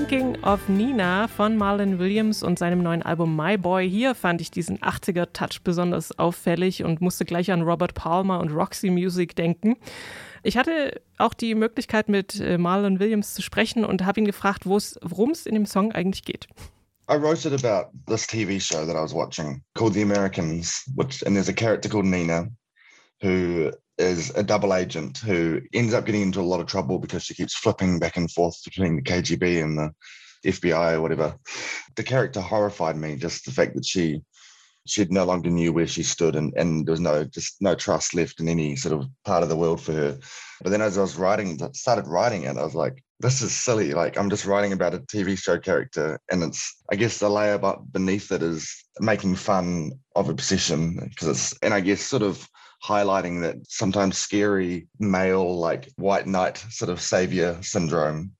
Thinking 0.09 0.43
of 0.43 0.67
Nina 0.67 1.27
von 1.27 1.55
Marlon 1.55 1.99
Williams 1.99 2.41
und 2.41 2.57
seinem 2.57 2.81
neuen 2.81 3.03
Album 3.03 3.35
My 3.35 3.59
Boy. 3.59 3.87
Hier 3.87 4.15
fand 4.15 4.41
ich 4.41 4.49
diesen 4.49 4.79
80er-Touch 4.79 5.61
besonders 5.63 6.17
auffällig 6.17 6.83
und 6.83 6.99
musste 6.99 7.25
gleich 7.25 7.51
an 7.51 7.61
Robert 7.61 7.93
Palmer 7.93 8.39
und 8.39 8.49
Roxy 8.49 8.89
Music 8.89 9.35
denken. 9.35 9.77
Ich 10.41 10.57
hatte 10.57 10.99
auch 11.19 11.35
die 11.35 11.53
Möglichkeit, 11.53 12.09
mit 12.09 12.39
äh, 12.39 12.57
Marlon 12.57 12.99
Williams 12.99 13.35
zu 13.35 13.43
sprechen 13.43 13.85
und 13.85 14.03
habe 14.03 14.19
ihn 14.19 14.25
gefragt, 14.25 14.65
worum 14.65 15.29
es 15.29 15.45
in 15.45 15.53
dem 15.53 15.67
Song 15.67 15.91
eigentlich 15.91 16.23
geht. 16.23 16.47
I 17.07 17.13
wrote 17.13 17.47
it 17.47 17.63
about 17.63 17.91
this 18.07 18.25
TV 18.25 18.59
show 18.59 18.87
that 18.87 18.95
I 18.95 19.01
was 19.01 19.13
watching 19.13 19.61
called 19.75 19.93
The 19.93 20.01
Americans, 20.01 20.89
which 20.95 21.23
and 21.23 21.35
there's 21.35 21.49
a 21.49 21.53
character 21.53 21.87
called 21.87 22.05
Nina 22.05 22.49
who 23.21 23.69
is 23.99 24.31
a 24.35 24.43
double 24.43 24.73
agent 24.73 25.17
who 25.17 25.61
ends 25.73 25.93
up 25.93 26.05
getting 26.05 26.21
into 26.21 26.39
a 26.39 26.41
lot 26.41 26.61
of 26.61 26.67
trouble 26.67 26.99
because 26.99 27.23
she 27.23 27.33
keeps 27.35 27.55
flipping 27.55 27.99
back 27.99 28.17
and 28.17 28.31
forth 28.31 28.55
between 28.63 28.95
the 28.95 29.01
KGB 29.01 29.61
and 29.61 29.77
the 29.77 29.91
FBI 30.45 30.93
or 30.93 31.01
whatever. 31.01 31.37
The 31.95 32.03
character 32.03 32.39
horrified 32.39 32.95
me, 32.95 33.17
just 33.17 33.45
the 33.45 33.51
fact 33.51 33.75
that 33.75 33.85
she 33.85 34.21
she 34.87 35.05
no 35.09 35.25
longer 35.25 35.49
knew 35.49 35.71
where 35.71 35.85
she 35.85 36.01
stood 36.01 36.35
and, 36.35 36.53
and 36.55 36.87
there 36.87 36.93
was 36.93 36.99
no 36.99 37.23
just 37.23 37.61
no 37.61 37.75
trust 37.75 38.15
left 38.15 38.39
in 38.39 38.47
any 38.47 38.75
sort 38.75 38.93
of 38.93 39.07
part 39.23 39.43
of 39.43 39.49
the 39.49 39.57
world 39.57 39.81
for 39.81 39.91
her. 39.91 40.17
But 40.63 40.69
then 40.71 40.81
as 40.81 40.97
I 40.97 41.01
was 41.01 41.17
writing 41.17 41.59
started 41.73 42.07
writing 42.07 42.43
it, 42.43 42.57
I 42.57 42.63
was 42.63 42.75
like, 42.75 43.03
this 43.19 43.41
is 43.41 43.53
silly. 43.53 43.93
Like 43.93 44.17
I'm 44.17 44.29
just 44.29 44.45
writing 44.45 44.73
about 44.73 44.93
a 44.93 44.99
TV 44.99 45.37
show 45.37 45.59
character 45.59 46.19
and 46.31 46.41
it's 46.41 46.75
I 46.91 46.95
guess 46.95 47.19
the 47.19 47.29
layer 47.29 47.59
beneath 47.91 48.31
it 48.31 48.41
is 48.41 48.73
making 48.99 49.35
fun 49.35 49.91
of 50.15 50.29
obsession 50.29 50.95
because 51.09 51.27
it's 51.27 51.57
and 51.61 51.73
I 51.73 51.81
guess 51.81 52.01
sort 52.01 52.23
of 52.23 52.47
highlighting 52.81 53.41
that 53.41 53.57
sometimes 53.67 54.17
scary 54.17 54.87
male, 54.99 55.59
like 55.59 55.91
white 55.97 56.25
knight 56.25 56.57
sort 56.69 56.89
of 56.89 57.01
savior 57.01 57.57
syndrome. 57.61 58.31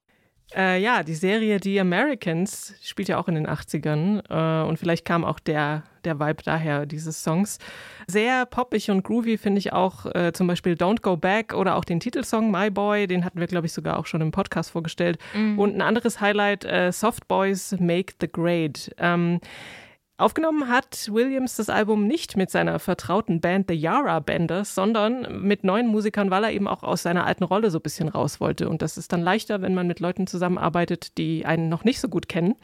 Äh, 0.56 0.82
ja, 0.82 1.04
die 1.04 1.14
Serie 1.14 1.60
The 1.62 1.80
Americans 1.80 2.74
spielt 2.82 3.08
ja 3.08 3.20
auch 3.20 3.28
in 3.28 3.36
den 3.36 3.48
80ern 3.48 4.24
äh, 4.30 4.68
und 4.68 4.78
vielleicht 4.78 5.06
kam 5.06 5.24
auch 5.24 5.40
der, 5.40 5.84
der 6.06 6.20
Vibe 6.20 6.42
daher 6.44 6.88
dieses 6.88 7.24
Songs. 7.24 7.60
Sehr 8.08 8.48
poppig 8.48 8.90
und 8.90 9.04
groovy 9.04 9.38
finde 9.38 9.60
ich 9.60 9.74
auch 9.74 10.08
äh, 10.08 10.34
zum 10.34 10.48
Beispiel 10.48 10.74
Don't 10.74 11.02
Go 11.02 11.18
Back 11.18 11.54
oder 11.54 11.76
auch 11.76 11.86
den 11.86 12.00
Titelsong 12.00 12.50
My 12.50 12.72
Boy, 12.72 13.06
den 13.06 13.26
hatten 13.26 13.40
wir 13.40 13.46
glaube 13.46 13.68
ich 13.68 13.74
sogar 13.74 14.00
auch 14.00 14.08
schon 14.08 14.22
im 14.22 14.32
Podcast 14.32 14.72
vorgestellt. 14.72 15.20
Mhm. 15.36 15.60
Und 15.60 15.76
ein 15.76 15.82
anderes 15.82 16.20
Highlight, 16.20 16.66
äh, 16.66 16.92
Soft 16.92 17.28
Boys 17.28 17.76
Make 17.80 18.16
the 18.20 18.28
Grade. 18.32 18.80
Ähm, 18.98 19.40
Aufgenommen 20.20 20.68
hat 20.68 21.08
Williams 21.14 21.56
das 21.56 21.70
Album 21.70 22.06
nicht 22.06 22.36
mit 22.36 22.52
seiner 22.52 22.78
vertrauten 22.80 23.40
Band 23.40 23.68
The 23.70 23.74
Yara 23.74 24.20
Banders, 24.20 24.76
sondern 24.76 25.42
mit 25.42 25.64
neuen 25.64 25.88
Musikern, 25.88 26.30
weil 26.30 26.44
er 26.44 26.52
eben 26.52 26.68
auch 26.68 26.84
aus 26.84 27.04
seiner 27.04 27.26
alten 27.26 27.46
Rolle 27.46 27.72
so 27.72 27.80
ein 27.80 27.84
bisschen 27.84 28.10
raus 28.10 28.42
wollte. 28.42 28.68
Und 28.68 28.82
das 28.82 28.98
ist 28.98 29.14
dann 29.14 29.22
leichter, 29.22 29.62
wenn 29.62 29.74
man 29.74 29.88
mit 29.88 30.02
Leuten 30.02 30.28
zusammenarbeitet, 30.28 31.18
die 31.18 31.46
einen 31.46 31.70
noch 31.70 31.86
nicht 31.86 32.02
so 32.02 32.10
gut 32.10 32.28
kennen. 32.28 32.56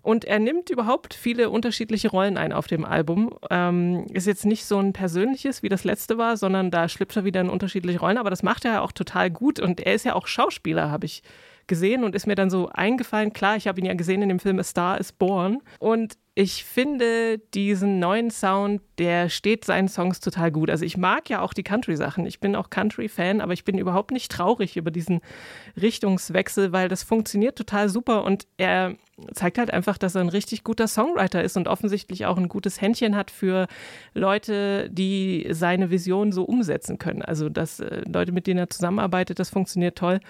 Und 0.00 0.24
er 0.24 0.38
nimmt 0.38 0.70
überhaupt 0.70 1.12
viele 1.12 1.50
unterschiedliche 1.50 2.08
Rollen 2.08 2.38
ein 2.38 2.54
auf 2.54 2.66
dem 2.66 2.86
Album. 2.86 3.34
Ähm, 3.50 4.06
ist 4.14 4.26
jetzt 4.26 4.46
nicht 4.46 4.64
so 4.64 4.78
ein 4.78 4.94
persönliches, 4.94 5.62
wie 5.62 5.68
das 5.68 5.84
letzte 5.84 6.16
war, 6.16 6.38
sondern 6.38 6.70
da 6.70 6.88
schlüpft 6.88 7.16
er 7.18 7.24
wieder 7.26 7.42
in 7.42 7.50
unterschiedliche 7.50 8.00
Rollen. 8.00 8.16
Aber 8.16 8.30
das 8.30 8.42
macht 8.42 8.64
er 8.64 8.80
auch 8.80 8.92
total 8.92 9.30
gut. 9.30 9.60
Und 9.60 9.80
er 9.80 9.92
ist 9.92 10.06
ja 10.06 10.14
auch 10.14 10.26
Schauspieler, 10.26 10.90
habe 10.90 11.04
ich 11.04 11.22
gesehen 11.66 12.04
und 12.04 12.14
ist 12.14 12.26
mir 12.26 12.36
dann 12.36 12.48
so 12.48 12.70
eingefallen. 12.72 13.34
Klar, 13.34 13.56
ich 13.56 13.68
habe 13.68 13.80
ihn 13.80 13.86
ja 13.86 13.92
gesehen 13.92 14.22
in 14.22 14.30
dem 14.30 14.38
Film 14.38 14.58
A 14.58 14.62
Star 14.62 14.98
is 14.98 15.12
Born. 15.12 15.58
Und 15.78 16.16
ich 16.38 16.64
finde 16.64 17.38
diesen 17.54 17.98
neuen 17.98 18.30
Sound, 18.30 18.82
der 18.98 19.30
steht 19.30 19.64
seinen 19.64 19.88
Songs 19.88 20.20
total 20.20 20.52
gut. 20.52 20.68
Also 20.68 20.84
ich 20.84 20.98
mag 20.98 21.30
ja 21.30 21.40
auch 21.40 21.54
die 21.54 21.62
Country-Sachen. 21.62 22.26
Ich 22.26 22.40
bin 22.40 22.54
auch 22.54 22.68
Country-Fan, 22.68 23.40
aber 23.40 23.54
ich 23.54 23.64
bin 23.64 23.78
überhaupt 23.78 24.10
nicht 24.10 24.30
traurig 24.30 24.76
über 24.76 24.90
diesen 24.90 25.22
Richtungswechsel, 25.80 26.72
weil 26.72 26.90
das 26.90 27.04
funktioniert 27.04 27.56
total 27.56 27.88
super 27.88 28.22
und 28.24 28.46
er 28.58 28.96
zeigt 29.32 29.56
halt 29.56 29.70
einfach, 29.70 29.96
dass 29.96 30.14
er 30.14 30.20
ein 30.20 30.28
richtig 30.28 30.62
guter 30.62 30.88
Songwriter 30.88 31.42
ist 31.42 31.56
und 31.56 31.68
offensichtlich 31.68 32.26
auch 32.26 32.36
ein 32.36 32.48
gutes 32.48 32.82
Händchen 32.82 33.16
hat 33.16 33.30
für 33.30 33.66
Leute, 34.12 34.90
die 34.90 35.46
seine 35.52 35.88
Vision 35.88 36.32
so 36.32 36.44
umsetzen 36.44 36.98
können. 36.98 37.22
Also 37.22 37.48
dass 37.48 37.80
äh, 37.80 38.02
Leute, 38.06 38.32
mit 38.32 38.46
denen 38.46 38.58
er 38.58 38.68
zusammenarbeitet, 38.68 39.38
das 39.38 39.48
funktioniert 39.48 39.96
toll 39.96 40.20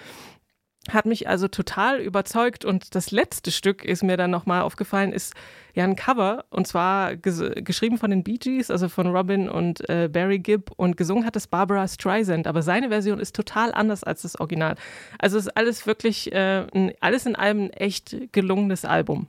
hat 0.93 1.05
mich 1.05 1.27
also 1.27 1.47
total 1.47 1.99
überzeugt 1.99 2.65
und 2.65 2.95
das 2.95 3.11
letzte 3.11 3.51
Stück 3.51 3.83
ist 3.83 4.03
mir 4.03 4.17
dann 4.17 4.31
nochmal 4.31 4.61
aufgefallen, 4.61 5.13
ist 5.13 5.33
ja 5.73 5.83
ein 5.83 5.95
Cover 5.95 6.45
und 6.49 6.67
zwar 6.67 7.15
geschrieben 7.15 7.97
von 7.97 8.09
den 8.09 8.23
Bee 8.23 8.37
Gees, 8.37 8.71
also 8.71 8.89
von 8.89 9.07
Robin 9.07 9.49
und 9.49 9.87
äh, 9.89 10.09
Barry 10.11 10.39
Gibb 10.39 10.71
und 10.75 10.97
gesungen 10.97 11.25
hat 11.25 11.35
es 11.35 11.47
Barbara 11.47 11.87
Streisand, 11.87 12.47
aber 12.47 12.61
seine 12.61 12.89
Version 12.89 13.19
ist 13.19 13.35
total 13.35 13.73
anders 13.73 14.03
als 14.03 14.23
das 14.23 14.39
Original. 14.39 14.75
Also 15.19 15.37
ist 15.37 15.55
alles 15.55 15.85
wirklich, 15.85 16.31
äh, 16.31 16.65
ein, 16.73 16.93
alles 16.99 17.25
in 17.25 17.35
allem 17.35 17.65
ein 17.65 17.69
echt 17.71 18.15
gelungenes 18.31 18.85
Album. 18.85 19.27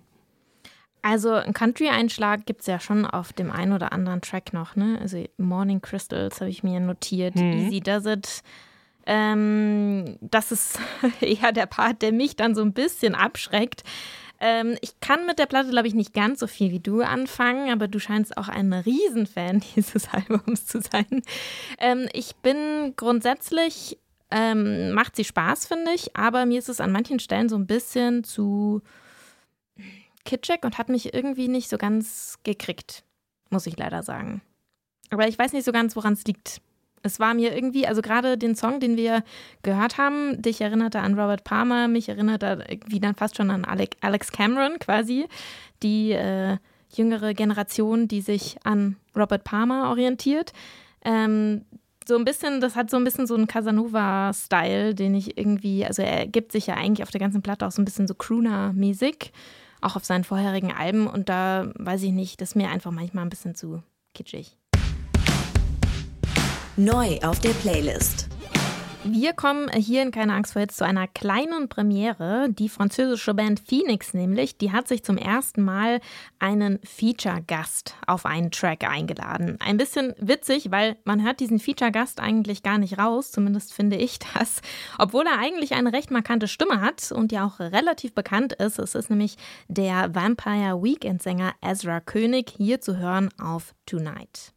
Also 1.03 1.33
einen 1.33 1.55
Country-Einschlag 1.55 2.45
gibt 2.45 2.63
es 2.63 2.67
ja 2.67 2.81
schon 2.81 3.07
auf 3.07 3.33
dem 3.33 3.51
einen 3.51 3.73
oder 3.73 3.93
anderen 3.93 4.21
Track 4.21 4.53
noch, 4.53 4.75
ne? 4.75 4.99
Also 5.01 5.25
Morning 5.37 5.81
Crystals 5.81 6.41
habe 6.41 6.51
ich 6.51 6.63
mir 6.63 6.81
notiert, 6.81 7.37
mhm. 7.37 7.53
Easy 7.53 7.81
Does 7.81 8.07
It, 8.07 8.43
ähm, 9.09 10.19
das 10.21 10.53
ist 10.53 10.79
eher 11.21 11.51
der 11.51 11.67
Part, 11.67 12.03
der 12.03 12.13
mich 12.13 12.37
dann 12.37 12.55
so 12.55 12.61
ein 12.61 12.75
bisschen 12.75 13.15
abschreckt. 13.15 13.83
Ähm, 14.39 14.77
ich 14.83 15.01
kann 15.01 15.27
mit 15.27 15.39
der 15.39 15.47
Platte, 15.47 15.71
glaube 15.71 15.89
ich, 15.89 15.95
nicht 15.95 16.13
ganz 16.13 16.39
so 16.41 16.47
viel 16.47 16.71
wie 16.71 16.79
du 16.79 17.01
anfangen, 17.01 17.73
aber 17.73 17.89
du 17.89 17.99
scheinst 17.99 18.37
auch 18.37 18.49
ein 18.49 18.73
Riesenfan 18.73 19.63
dieses 19.77 20.09
Albums 20.13 20.67
zu 20.67 20.81
sein. 20.81 21.23
Ähm, 21.79 22.09
ich 22.13 22.37
bin 22.37 22.93
grundsätzlich, 22.97 23.99
ähm, 24.31 24.93
macht 24.93 25.17
sie 25.17 25.25
Spaß, 25.25 25.67
finde 25.67 25.91
ich, 25.93 26.15
aber 26.15 26.45
mir 26.45 26.59
ist 26.59 26.69
es 26.69 26.81
an 26.81 26.93
manchen 26.93 27.19
Stellen 27.19 27.49
so 27.49 27.57
ein 27.57 27.67
bisschen 27.67 28.25
zu 28.25 28.83
kitschig 30.27 30.63
und 30.65 30.77
hat 30.77 30.91
mich 30.91 31.15
irgendwie 31.15 31.49
nicht 31.49 31.71
so 31.71 31.79
ganz 31.79 32.39
gekriegt, 32.45 33.05
muss 33.49 33.67
ich 33.67 33.79
leider 33.79 34.03
sagen. 34.03 34.43
Aber 35.09 35.27
ich 35.27 35.39
weiß 35.39 35.55
nicht 35.55 35.65
so 35.65 35.73
ganz, 35.73 35.97
woran 35.97 36.13
es 36.13 36.25
liegt. 36.27 36.61
Es 37.03 37.21
war 37.21 37.35
mir 37.35 37.55
irgendwie, 37.55 37.87
also 37.87 38.03
gerade 38.03 38.39
den 38.39 38.55
Song, 38.55 38.81
den 38.81 38.97
wir 38.97 39.23
gehört 39.63 39.99
haben, 39.99 40.41
dich 40.41 40.61
erinnerte 40.61 41.01
an 41.01 41.19
Robert 41.19 41.45
Palmer, 41.45 41.89
mich 41.89 42.09
erinnerte 42.09 42.65
irgendwie 42.69 43.01
dann 43.01 43.15
fast 43.15 43.37
schon 43.37 43.51
an 43.51 43.65
Alex 43.65 44.33
Cameron 44.33 44.79
quasi, 44.79 45.27
die 45.83 46.13
äh, 46.13 46.57
jüngere 46.95 47.35
Generation, 47.35 48.09
die 48.09 48.21
sich 48.21 48.57
an 48.65 48.97
Robert 49.17 49.45
Palmer 49.45 49.91
orientiert. 49.91 50.53
Ähm, 51.05 51.65
so 52.07 52.17
ein 52.17 52.25
bisschen, 52.25 52.61
das 52.61 52.75
hat 52.75 52.91
so 52.91 52.97
ein 52.97 53.05
bisschen 53.05 53.27
so 53.27 53.35
einen 53.35 53.47
Casanova-Style, 53.47 54.95
den 54.95 55.15
ich 55.15 55.37
irgendwie, 55.37 55.85
also 55.85 56.03
er 56.03 56.27
gibt 56.27 56.53
sich 56.53 56.67
ja 56.67 56.75
eigentlich 56.75 57.03
auf 57.03 57.11
der 57.11 57.21
ganzen 57.21 57.43
Platte 57.43 57.67
auch 57.67 57.71
so 57.71 57.83
ein 57.83 57.85
bisschen 57.85 58.09
so 58.09 58.15
Crooner-mäßig, 58.15 59.31
auch 59.83 59.95
auf 59.95 60.05
seinen 60.05 60.25
vorherigen 60.25 60.73
Alben 60.73 61.07
und 61.07 61.29
da 61.29 61.71
weiß 61.77 62.03
ich 62.03 62.13
nicht, 62.13 62.41
das 62.41 62.51
ist 62.51 62.55
mir 62.55 62.71
einfach 62.71 62.91
manchmal 62.91 63.25
ein 63.25 63.31
bisschen 63.31 63.55
zu 63.55 63.83
kitschig. 64.15 64.57
Neu 66.79 67.19
auf 67.25 67.41
der 67.41 67.51
Playlist. 67.55 68.29
Wir 69.03 69.33
kommen 69.33 69.69
hier 69.73 70.01
in 70.01 70.13
Keine 70.13 70.33
Angst 70.33 70.53
vor 70.53 70.63
jetzt 70.63 70.77
zu 70.77 70.85
einer 70.85 71.09
kleinen 71.09 71.69
Premiere. 71.69 72.51
Die 72.51 72.69
französische 72.69 73.35
Band 73.35 73.59
Phoenix 73.59 74.15
nämlich, 74.15 74.59
die 74.59 74.71
hat 74.71 74.87
sich 74.87 75.03
zum 75.03 75.19
ersten 75.19 75.65
Mal 75.65 76.01
einen 76.39 76.79
Feature-Gast 76.85 77.97
auf 78.07 78.27
einen 78.27 78.53
Track 78.53 78.89
eingeladen. 78.89 79.57
Ein 79.59 79.77
bisschen 79.77 80.15
witzig, 80.21 80.71
weil 80.71 80.97
man 81.03 81.25
hört 81.25 81.41
diesen 81.41 81.59
Feature-Gast 81.59 82.21
eigentlich 82.21 82.63
gar 82.63 82.79
nicht 82.79 82.97
raus, 82.97 83.33
zumindest 83.33 83.75
finde 83.75 83.97
ich 83.97 84.21
das. 84.21 84.63
Obwohl 84.99 85.27
er 85.27 85.41
eigentlich 85.41 85.73
eine 85.73 85.93
recht 85.93 86.13
markante 86.13 86.47
Stimme 86.47 86.81
hat 86.81 87.11
und 87.11 87.33
ja 87.33 87.45
auch 87.45 87.59
relativ 87.59 88.15
bekannt 88.15 88.53
ist. 88.53 88.79
Es 88.79 88.95
ist 88.95 89.11
nämlich 89.11 89.37
der 89.67 90.15
Vampire 90.15 90.81
Weekend-Sänger 90.81 91.55
Ezra 91.61 91.99
König, 91.99 92.55
hier 92.57 92.81
zu 92.81 92.99
hören 92.99 93.31
auf 93.41 93.75
Tonight. 93.85 94.53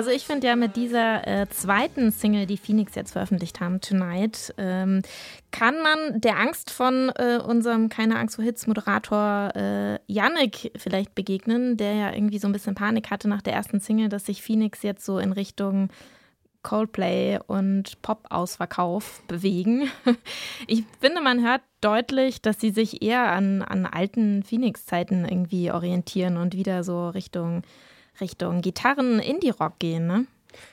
Also 0.00 0.12
ich 0.12 0.24
finde 0.24 0.46
ja 0.46 0.56
mit 0.56 0.76
dieser 0.76 1.26
äh, 1.28 1.46
zweiten 1.50 2.10
Single, 2.10 2.46
die 2.46 2.56
Phoenix 2.56 2.94
jetzt 2.94 3.12
veröffentlicht 3.12 3.60
haben, 3.60 3.82
Tonight, 3.82 4.54
ähm, 4.56 5.02
kann 5.50 5.74
man 5.82 6.22
der 6.22 6.38
Angst 6.38 6.70
von 6.70 7.12
äh, 7.16 7.38
unserem 7.38 7.90
Keine 7.90 8.18
Angst 8.18 8.36
vor 8.36 8.44
Hits 8.44 8.66
Moderator 8.66 9.50
äh, 9.54 9.98
Yannick 10.06 10.72
vielleicht 10.76 11.14
begegnen, 11.14 11.76
der 11.76 11.92
ja 11.92 12.14
irgendwie 12.14 12.38
so 12.38 12.48
ein 12.48 12.52
bisschen 12.52 12.74
Panik 12.74 13.10
hatte 13.10 13.28
nach 13.28 13.42
der 13.42 13.52
ersten 13.52 13.80
Single, 13.80 14.08
dass 14.08 14.24
sich 14.24 14.40
Phoenix 14.40 14.82
jetzt 14.82 15.04
so 15.04 15.18
in 15.18 15.32
Richtung 15.32 15.90
Coldplay 16.62 17.38
und 17.46 18.00
Pop-Ausverkauf 18.02 19.22
bewegen. 19.28 19.90
Ich 20.66 20.84
finde, 21.00 21.20
man 21.20 21.42
hört 21.42 21.62
deutlich, 21.80 22.42
dass 22.42 22.60
sie 22.60 22.70
sich 22.70 23.02
eher 23.02 23.32
an, 23.32 23.62
an 23.62 23.86
alten 23.86 24.42
Phoenix-Zeiten 24.42 25.24
irgendwie 25.24 25.72
orientieren 25.72 26.36
und 26.36 26.54
wieder 26.54 26.84
so 26.84 27.08
Richtung 27.08 27.62
Richtung 28.20 28.60
Gitarren-Indie-Rock 28.60 29.78
gehen, 29.78 30.06
ne? 30.06 30.26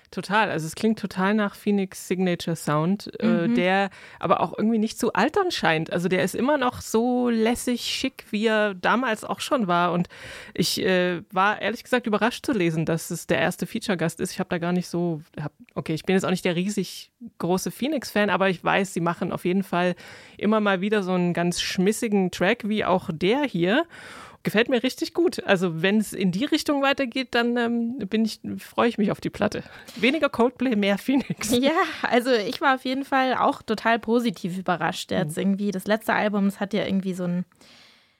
Total, 0.09 0.49
also 0.49 0.65
es 0.65 0.75
klingt 0.75 0.99
total 0.99 1.33
nach 1.33 1.55
Phoenix 1.55 2.07
Signature 2.07 2.55
Sound, 2.55 3.11
äh, 3.19 3.25
mhm. 3.25 3.51
äh, 3.51 3.55
der 3.55 3.89
aber 4.19 4.39
auch 4.39 4.57
irgendwie 4.57 4.77
nicht 4.77 4.97
zu 4.97 5.11
altern 5.11 5.51
scheint. 5.51 5.91
Also 5.91 6.07
der 6.07 6.23
ist 6.23 6.33
immer 6.33 6.57
noch 6.57 6.79
so 6.79 7.29
lässig, 7.29 7.81
schick, 7.81 8.23
wie 8.31 8.45
er 8.45 8.73
damals 8.73 9.25
auch 9.25 9.41
schon 9.41 9.67
war. 9.67 9.91
Und 9.91 10.07
ich 10.53 10.81
äh, 10.81 11.23
war 11.31 11.61
ehrlich 11.61 11.83
gesagt 11.83 12.07
überrascht 12.07 12.45
zu 12.45 12.53
lesen, 12.53 12.85
dass 12.85 13.11
es 13.11 13.27
der 13.27 13.39
erste 13.39 13.67
Feature-Gast 13.67 14.21
ist. 14.21 14.31
Ich 14.31 14.39
habe 14.39 14.49
da 14.49 14.59
gar 14.59 14.71
nicht 14.71 14.87
so, 14.87 15.21
hab, 15.41 15.51
okay, 15.75 15.93
ich 15.93 16.03
bin 16.03 16.15
jetzt 16.15 16.23
auch 16.23 16.31
nicht 16.31 16.45
der 16.45 16.55
riesig 16.55 17.11
große 17.39 17.71
Phoenix-Fan, 17.71 18.29
aber 18.29 18.49
ich 18.49 18.63
weiß, 18.63 18.93
sie 18.93 19.01
machen 19.01 19.33
auf 19.33 19.43
jeden 19.43 19.63
Fall 19.63 19.95
immer 20.37 20.61
mal 20.61 20.79
wieder 20.79 21.03
so 21.03 21.11
einen 21.11 21.33
ganz 21.33 21.59
schmissigen 21.61 22.31
Track, 22.31 22.69
wie 22.69 22.85
auch 22.85 23.09
der 23.11 23.43
hier 23.43 23.85
gefällt 24.47 24.69
mir 24.69 24.81
richtig 24.81 25.13
gut. 25.13 25.43
Also 25.43 25.81
wenn 25.81 25.97
es 25.97 26.13
in 26.13 26.31
die 26.31 26.45
Richtung 26.45 26.81
weitergeht, 26.81 27.35
dann 27.35 27.57
ähm, 27.57 27.97
bin 28.07 28.23
ich, 28.23 28.39
freue 28.59 28.87
ich 28.87 28.97
mich 28.97 29.11
auf 29.11 29.19
die 29.19 29.29
Platte. 29.29 29.61
Weniger 29.97 30.29
Coldplay, 30.29 30.77
mehr 30.77 30.97
Phoenix. 30.97 31.51
Ja, 31.57 31.73
also 32.03 32.31
ich 32.31 32.61
war 32.61 32.75
auf 32.75 32.85
jeden 32.85 33.03
Fall 33.03 33.33
auch 33.33 33.61
total 33.61 33.99
positiv 33.99 34.57
überrascht. 34.57 35.09
Der 35.09 35.25
mhm. 35.25 35.31
irgendwie, 35.35 35.71
das 35.71 35.85
letzte 35.85 36.13
Album, 36.13 36.45
das 36.45 36.61
hat 36.61 36.73
ja 36.73 36.85
irgendwie 36.85 37.13
so 37.13 37.25
ein 37.25 37.45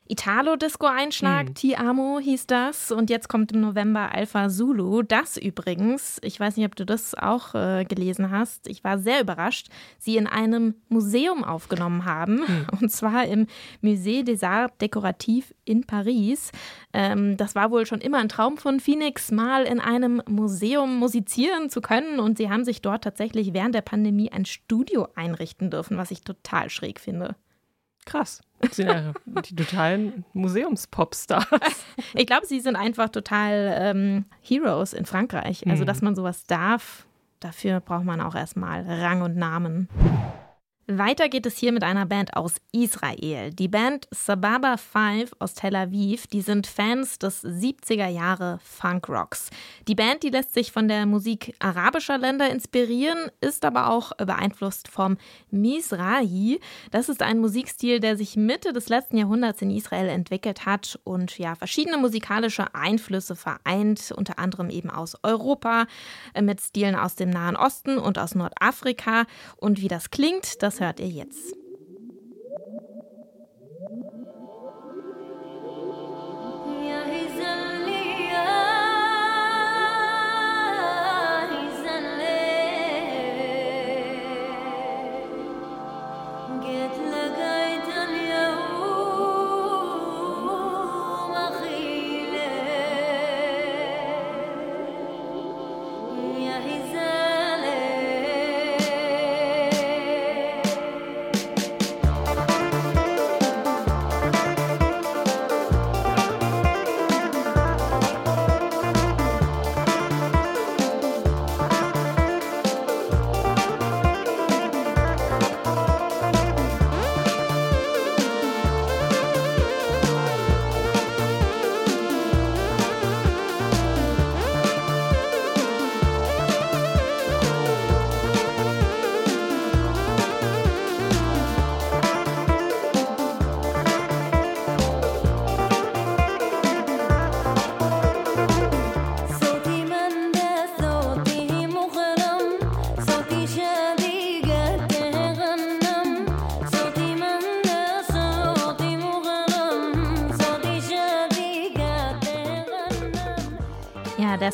Italo-Disco-Einschlag, 0.09 1.49
Mhm. 1.49 1.53
Ti 1.53 1.75
Amo 1.75 2.19
hieß 2.19 2.47
das. 2.47 2.91
Und 2.91 3.09
jetzt 3.09 3.29
kommt 3.29 3.51
im 3.51 3.61
November 3.61 4.11
Alpha 4.13 4.49
Zulu. 4.49 5.03
Das 5.03 5.37
übrigens, 5.37 6.19
ich 6.23 6.39
weiß 6.39 6.57
nicht, 6.57 6.65
ob 6.65 6.75
du 6.75 6.85
das 6.85 7.15
auch 7.15 7.53
äh, 7.55 7.85
gelesen 7.85 8.31
hast. 8.31 8.67
Ich 8.67 8.83
war 8.83 8.97
sehr 8.99 9.21
überrascht, 9.21 9.67
sie 9.97 10.17
in 10.17 10.27
einem 10.27 10.75
Museum 10.89 11.43
aufgenommen 11.43 12.05
haben. 12.05 12.43
Und 12.81 12.91
zwar 12.91 13.25
im 13.25 13.47
Musée 13.81 14.23
des 14.23 14.43
Arts 14.43 14.75
Décoratifs 14.79 15.53
in 15.65 15.83
Paris. 15.85 16.51
Ähm, 16.93 17.37
das 17.37 17.55
war 17.55 17.71
wohl 17.71 17.85
schon 17.85 18.01
immer 18.01 18.17
ein 18.17 18.29
Traum 18.29 18.57
von 18.57 18.79
Phoenix, 18.79 19.31
mal 19.31 19.63
in 19.63 19.79
einem 19.79 20.21
Museum 20.27 20.97
musizieren 20.97 21.69
zu 21.69 21.81
können. 21.81 22.19
Und 22.19 22.37
sie 22.37 22.49
haben 22.49 22.65
sich 22.65 22.81
dort 22.81 23.03
tatsächlich 23.03 23.53
während 23.53 23.75
der 23.75 23.81
Pandemie 23.81 24.31
ein 24.31 24.45
Studio 24.45 25.07
einrichten 25.15 25.69
dürfen, 25.69 25.97
was 25.97 26.11
ich 26.11 26.21
total 26.21 26.69
schräg 26.69 26.99
finde. 26.99 27.35
Krass. 28.07 28.41
Das 28.61 28.75
sind 28.77 28.87
ja 28.87 29.13
die 29.47 29.55
totalen 29.55 30.25
Museumspopstars. 30.33 31.45
Ich 32.15 32.25
glaube, 32.25 32.45
sie 32.47 32.59
sind 32.61 32.75
einfach 32.75 33.09
total 33.09 33.75
ähm, 33.79 34.25
Heroes 34.41 34.93
in 34.93 35.05
Frankreich. 35.05 35.67
Also, 35.67 35.83
Mhm. 35.83 35.87
dass 35.87 36.01
man 36.01 36.15
sowas 36.15 36.45
darf, 36.47 37.05
dafür 37.39 37.79
braucht 37.81 38.05
man 38.05 38.21
auch 38.21 38.33
erstmal 38.33 38.83
Rang 38.87 39.21
und 39.21 39.35
Namen. 39.35 39.89
Weiter 40.89 41.28
geht 41.28 41.45
es 41.45 41.58
hier 41.58 41.73
mit 41.73 41.84
einer 41.84 42.06
Band 42.06 42.38
aus 42.38 42.56
Israel. 42.71 43.52
Die 43.52 43.67
Band 43.67 44.08
Sababa 44.10 44.78
5 44.78 45.32
aus 45.38 45.54
Tel 45.54 45.76
Aviv, 45.76 46.28
die 46.28 46.39
sind 46.39 46.65
Fans 46.65 47.19
des 47.19 47.43
70er 47.43 48.08
Jahre 48.08 48.60
Funk-Rocks. 48.63 49.50
Die 49.89 49.95
Band, 49.95 50.23
die 50.23 50.30
lässt 50.30 50.54
sich 50.54 50.71
von 50.71 50.88
der 50.88 51.06
Musik 51.06 51.54
arabischer 51.60 52.17
Länder 52.17 52.50
inspirieren, 52.50 53.17
ist 53.41 53.65
aber 53.65 53.89
auch 53.89 54.13
beeinflusst 54.13 54.88
vom 54.88 55.17
Mizrahi. 55.52 56.62
Das 56.91 57.10
ist 57.10 57.21
ein 57.21 57.39
Musikstil, 57.39 58.00
der 58.00 58.15
sich 58.15 58.38
Mitte 58.38 58.71
des 58.71 58.88
letzten 58.88 59.17
Jahrhunderts 59.17 59.62
in 59.62 59.71
Israel 59.71 60.08
entwickelt 60.08 60.65
hat 60.65 60.97
und 61.04 61.38
ja 61.38 61.56
verschiedene 61.56 61.97
musikalische 61.97 62.73
Einflüsse 62.73 63.36
vereint, 63.36 64.13
unter 64.15 64.39
anderem 64.39 64.69
eben 64.69 64.89
aus 64.89 65.17
Europa, 65.21 65.86
äh, 66.34 66.41
mit 66.41 66.62
Stilen 66.62 66.95
aus 66.95 67.15
dem 67.15 67.30
Nahen 67.30 67.58
Osten 67.58 67.97
und 67.97 68.17
aus 68.17 68.36
Nordafrika. 68.36 69.26
Und 69.58 69.82
wie 69.82 69.89
das 69.89 70.12
klingt, 70.12 70.63
das 70.63 70.76
hört 70.79 70.99
ihr 70.99 71.07
jetzt. 71.07 71.55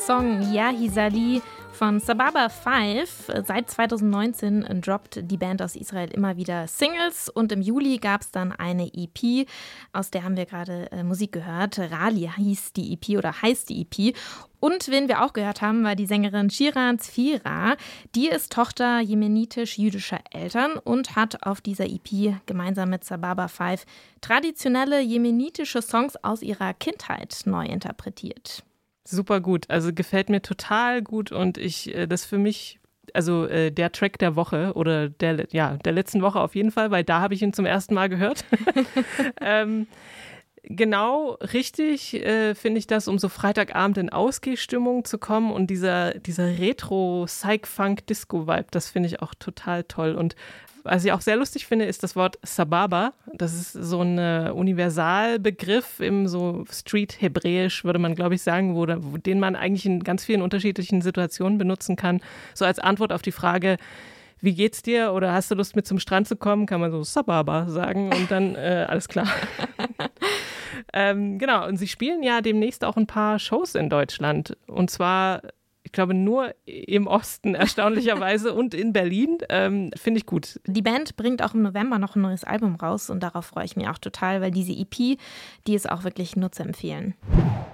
Song 0.06 0.52
Yahizali 0.52 1.42
von 1.72 2.02
Sababa 2.02 2.50
5. 2.50 3.32
Seit 3.46 3.70
2019 3.70 4.82
droppt 4.82 5.20
die 5.32 5.38
Band 5.38 5.62
aus 5.62 5.78
Israel 5.78 6.12
immer 6.12 6.36
wieder 6.36 6.68
Singles 6.68 7.30
und 7.30 7.54
im 7.54 7.62
Juli 7.62 8.00
gab 8.00 8.20
es 8.20 8.30
dann 8.30 8.52
eine 8.52 8.92
EP, 8.94 9.48
aus 9.94 10.12
der 10.12 10.26
haben 10.26 10.36
wir 10.36 10.46
gerade 10.46 10.92
äh, 10.92 11.04
Musik 11.04 11.32
gehört. 11.32 11.80
Rali 11.80 12.30
hieß 12.36 12.74
die 12.74 12.92
EP 12.92 13.18
oder 13.18 13.42
heißt 13.42 13.70
die 13.70 13.82
EP. 13.82 14.14
Und 14.60 14.90
wen 14.90 15.08
wir 15.08 15.24
auch 15.24 15.32
gehört 15.32 15.62
haben, 15.62 15.86
war 15.86 15.96
die 15.96 16.06
Sängerin 16.06 16.50
Shiran 16.50 17.00
Zfira. 17.00 17.78
Die 18.14 18.28
ist 18.28 18.52
Tochter 18.52 19.00
jemenitisch-jüdischer 19.00 20.20
Eltern 20.32 20.74
und 20.84 21.16
hat 21.16 21.46
auf 21.48 21.62
dieser 21.62 21.86
EP 21.86 22.36
gemeinsam 22.46 22.90
mit 22.90 23.06
Sababa 23.06 23.48
5 23.48 23.86
traditionelle 24.20 25.00
jemenitische 25.00 25.82
Songs 25.82 26.18
aus 26.18 26.42
ihrer 26.42 26.74
Kindheit 26.74 27.44
neu 27.46 27.66
interpretiert. 27.66 28.66
Super 29.06 29.42
gut. 29.42 29.70
Also 29.70 29.94
gefällt 29.94 30.30
mir 30.30 30.42
total 30.42 31.02
gut 31.02 31.32
und 31.32 31.58
ich, 31.58 31.94
äh, 31.94 32.08
das 32.08 32.26
für 32.26 32.38
mich, 32.38 32.80
also 33.14 33.46
äh, 33.46 33.72
der 33.72 33.92
Track 33.92 34.18
der 34.20 34.36
Woche 34.36 34.74
oder 34.76 35.10
der, 35.10 35.48
ja, 35.52 35.78
der 35.78 35.92
letzten 35.92 36.22
Woche 36.22 36.40
auf 36.40 36.56
jeden 36.56 36.72
Fall, 36.72 36.90
weil 36.92 37.04
da 37.04 37.20
habe 37.20 37.34
ich 37.34 37.42
ihn 37.42 37.54
zum 37.54 37.66
ersten 37.66 37.94
Mal 37.94 38.08
gehört. 38.10 38.46
ähm, 39.42 39.88
genau 40.64 41.38
richtig 41.54 42.16
äh, 42.16 42.56
finde 42.56 42.80
ich 42.80 42.88
das, 42.88 43.08
um 43.08 43.20
so 43.20 43.30
Freitagabend 43.30 43.98
in 43.98 44.10
Ausgehstimmung 44.10 45.06
zu 45.06 45.18
kommen 45.18 45.50
und 45.52 45.68
dieser, 45.68 46.16
dieser 46.16 46.60
Retro-Psych-Funk-Disco-Vibe, 46.60 48.68
das 48.72 48.90
finde 48.90 49.08
ich 49.10 49.22
auch 49.22 49.36
total 49.36 49.84
toll. 49.84 50.16
Und 50.16 50.36
was 50.84 51.06
ich 51.06 51.12
auch 51.14 51.22
sehr 51.22 51.38
lustig 51.38 51.66
finde, 51.66 51.86
ist 51.86 52.04
das 52.04 52.16
Wort 52.16 52.38
Sababa. 52.44 53.14
Das 53.34 53.54
ist 53.54 53.72
so 53.72 54.02
ein 54.02 54.18
äh, 54.18 54.52
Universalbegriff 54.54 56.02
im 56.02 56.28
so 56.28 56.66
Street-Hebräisch, 56.70 57.86
würde 57.86 58.00
man, 58.00 58.16
glaube 58.16 58.36
ich, 58.36 58.42
sagen, 58.42 58.76
wo, 58.76 58.86
wo, 58.88 59.18
den 59.18 59.40
man 59.40 59.56
eigentlich 59.56 59.86
in 59.86 60.04
ganz 60.04 60.26
vielen 60.26 60.42
unterschiedlichen 60.42 61.02
Situationen 61.02 61.58
benutzen 61.58 61.96
kann. 61.96 62.20
So 62.54 62.66
als 62.66 62.80
Antwort 62.80 63.14
auf 63.14 63.22
die 63.22 63.32
Frage, 63.32 63.78
wie 64.44 64.54
geht's 64.54 64.82
dir 64.82 65.14
oder 65.14 65.32
hast 65.32 65.50
du 65.50 65.56
Lust 65.56 65.76
mit 65.76 65.88
zum 65.88 66.00
Strand 66.00 66.28
zu 66.28 66.36
kommen, 66.36 66.66
kann 66.66 66.82
man 66.82 66.92
so 66.92 67.02
Sababa 67.04 67.70
sagen 67.70 68.12
und 68.12 68.30
dann 68.30 68.56
äh, 68.56 68.86
alles 68.90 69.08
klar. 69.08 69.28
ähm, 70.94 71.40
genau, 71.40 71.66
und 71.66 71.78
sie 71.78 71.88
spielen 71.88 72.24
ja 72.24 72.42
demnächst 72.42 72.84
auch 72.84 72.98
ein 72.98 73.08
paar 73.08 73.40
Shows 73.40 73.74
in 73.76 73.90
Deutschland. 73.90 74.58
Und 74.68 74.92
zwar, 74.92 75.44
ich 75.84 75.94
glaube, 75.94 76.14
nur 76.14 76.54
im 76.66 77.08
Osten 77.08 77.56
erstaunlicherweise 77.56 78.54
und 78.54 78.74
in 78.74 78.92
Berlin. 78.92 79.38
Ähm, 79.48 79.92
Finde 79.96 80.18
ich 80.18 80.26
gut. 80.26 80.60
Die 80.68 80.82
Band 80.82 81.16
bringt 81.16 81.42
auch 81.42 81.54
im 81.54 81.62
November 81.62 81.98
noch 81.98 82.18
ein 82.18 82.22
neues 82.22 82.44
Album 82.44 82.76
raus 82.76 83.10
und 83.10 83.24
darauf 83.24 83.46
freue 83.46 83.64
ich 83.64 83.78
mich 83.78 83.88
auch 83.88 83.98
total, 83.98 84.42
weil 84.42 84.52
diese 84.52 84.74
EP, 84.74 85.18
die 85.68 85.74
ist 85.74 85.90
auch 85.90 86.04
wirklich 86.04 86.36
nur 86.36 86.52
zu 86.52 86.64
empfehlen. 86.64 87.16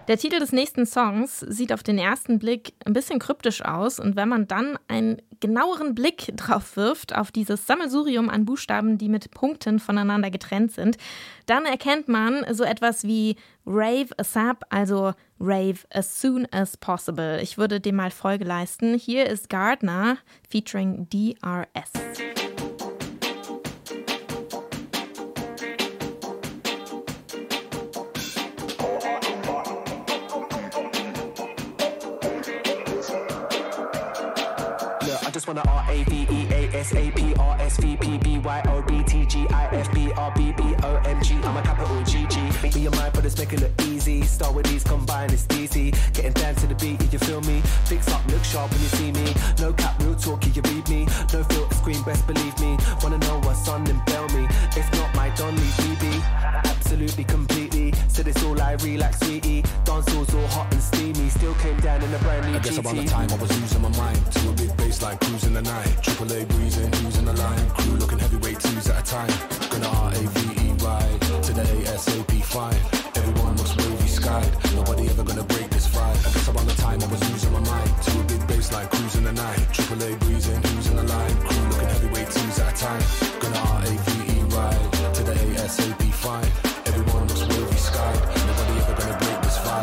Der 0.07 0.17
Titel 0.17 0.37
des 0.37 0.51
nächsten 0.51 0.85
Songs 0.85 1.39
sieht 1.39 1.73
auf 1.73 1.81
den 1.81 1.97
ersten 1.97 2.37
Blick 2.37 2.73
ein 2.85 2.93
bisschen 2.93 3.17
kryptisch 3.17 3.63
aus 3.63 3.99
und 3.99 4.15
wenn 4.15 4.29
man 4.29 4.47
dann 4.47 4.77
einen 4.87 5.21
genaueren 5.39 5.95
Blick 5.95 6.31
drauf 6.35 6.75
wirft, 6.75 7.15
auf 7.15 7.31
dieses 7.31 7.65
Sammelsurium 7.65 8.29
an 8.29 8.45
Buchstaben, 8.45 8.97
die 8.97 9.09
mit 9.09 9.31
Punkten 9.31 9.79
voneinander 9.79 10.29
getrennt 10.31 10.71
sind, 10.71 10.97
dann 11.45 11.65
erkennt 11.65 12.07
man 12.07 12.45
so 12.53 12.63
etwas 12.63 13.03
wie 13.03 13.35
Rave 13.65 14.09
ASAP, 14.17 14.65
also 14.69 15.13
Rave 15.39 15.79
as 15.91 16.19
soon 16.19 16.47
as 16.51 16.75
possible. 16.77 17.39
Ich 17.41 17.57
würde 17.57 17.79
dem 17.79 17.95
mal 17.95 18.11
Folge 18.11 18.43
leisten. 18.43 18.95
Hier 18.95 19.27
ist 19.27 19.49
Gardner 19.49 20.17
featuring 20.49 21.07
DRS. 21.09 22.48
A 35.99 36.03
V 36.05 36.27
E 36.31 36.47
A 36.51 36.77
S 36.77 36.93
A 36.93 37.11
P 37.11 37.33
R 37.35 37.57
S 37.59 37.77
V 37.77 37.97
P 37.97 38.17
B 38.17 38.37
Y 38.37 38.61
O 38.67 38.81
B 38.81 39.03
T 39.03 39.25
G 39.25 39.45
I 39.49 39.65
F 39.75 39.93
B 39.93 40.11
R 40.13 40.31
B 40.35 40.53
B 40.53 40.63
O 40.83 40.95
M 41.05 41.21
G. 41.21 41.35
I'm 41.43 41.57
a 41.57 41.61
capital 41.61 42.01
G 42.03 42.25
G. 42.27 42.79
Your 42.79 42.91
mind, 42.91 43.11
but 43.13 43.25
it's 43.25 43.37
make 43.37 43.51
it 43.51 43.59
look 43.59 43.71
easy. 43.81 44.21
Start 44.21 44.55
with 44.55 44.65
these, 44.67 44.83
combine, 44.83 45.29
it's 45.31 45.45
easy. 45.57 45.91
Getting 46.13 46.31
down 46.33 46.55
to 46.55 46.67
the 46.67 46.75
beat, 46.75 47.01
if 47.01 47.11
you 47.11 47.19
feel 47.19 47.41
me? 47.41 47.59
Fix 47.85 48.07
up, 48.09 48.25
look 48.27 48.43
sharp 48.43 48.71
when 48.71 48.79
you 48.79 48.87
see 48.87 49.11
me. 49.11 49.33
No 49.59 49.73
cap, 49.73 49.99
real 50.01 50.15
talk, 50.15 50.45
you 50.55 50.61
read 50.61 50.87
me. 50.87 51.05
No 51.33 51.43
filter 51.43 51.75
screen, 51.75 52.01
best 52.03 52.25
believe 52.25 52.57
me. 52.59 52.77
Wanna 53.03 53.17
know 53.17 53.39
what's 53.43 53.67
on, 53.67 53.83
then 53.83 54.01
bail 54.05 54.27
me. 54.29 54.47
If 54.77 54.89
not, 54.93 55.13
my 55.15 55.29
Don 55.35 55.53
leave 55.53 55.73
BB. 55.83 56.68
Absolutely, 56.91 57.23
completely. 57.23 57.49
fiery 58.79 58.97
like 58.97 59.13
sweetie. 59.15 59.63
Dance 59.83 60.15
all 60.15 60.25
so 60.25 60.41
hot 60.47 60.71
and 60.73 60.81
steamy. 60.81 61.29
Still 61.29 61.53
came 61.55 61.79
down 61.79 62.01
in 62.01 62.13
a 62.13 62.19
brand 62.19 62.45
new 62.47 62.57
I 62.57 62.59
guess 62.59 62.77
GT. 62.77 62.79
about 62.79 62.95
the 62.95 63.05
time 63.05 63.29
I 63.31 63.35
was 63.35 63.61
losing 63.61 63.81
my 63.81 63.89
mind 63.89 64.31
to 64.31 64.49
a 64.49 64.53
big 64.53 64.77
bass 64.77 65.01
like 65.01 65.19
cruising 65.19 65.53
the 65.53 65.61
night. 65.61 66.03
Triple 66.03 66.31
A 66.33 66.45
breezing, 66.45 66.93
in 67.19 67.25
the 67.25 67.33
line? 67.33 67.69
Crew 67.71 67.95
looking 67.95 68.19
heavyweight 68.19 68.59
twos 68.59 68.89
at 68.89 69.01
a 69.01 69.05
time. 69.05 69.33
Gonna 69.69 69.87
R 69.87 70.11
A 70.11 70.21
V 70.33 70.39
E 70.65 70.67
ride 70.83 71.21
to 71.45 71.53
the 71.53 71.63
ASAP 71.63 72.43
five. 72.43 72.81
Everyone 73.17 73.55
looks 73.57 73.75
wavy 73.77 74.07
skied. 74.07 74.51
Nobody 74.75 75.09
ever 75.09 75.23
gonna 75.23 75.43
break 75.43 75.69
this 75.69 75.87
vibe. 75.87 76.19
I 76.27 76.29
guess 76.33 76.47
about 76.47 76.65
the 76.65 76.75
time 76.75 77.01
I 77.01 77.07
was 77.07 77.21
losing 77.31 77.53
my 77.53 77.59
mind 77.59 77.91
to 78.03 78.11
a 78.19 78.23
big 78.23 78.47
bass 78.47 78.71
like 78.71 78.89
cruising 78.91 79.23
the 79.23 79.33
night. 79.33 79.61
Triple 79.73 80.03
A 80.03 80.15
breezing, 80.17 80.61
in 80.89 80.95
the 80.95 81.03
line? 81.03 81.35
Crew 81.47 81.67
looking 81.69 81.89
heavyweight 81.89 82.29
twos 82.31 82.59
at 82.59 82.73
a 82.73 82.77
time. 82.85 83.03
Gonna 83.41 83.59
R 83.73 83.81
A 83.83 83.93
V 84.05 84.09
E 84.33 84.37
ride 84.55 84.93
to 85.15 85.23
the 85.23 85.33
ASAP 85.33 86.13
five 86.13 86.68
sky. 87.89 88.38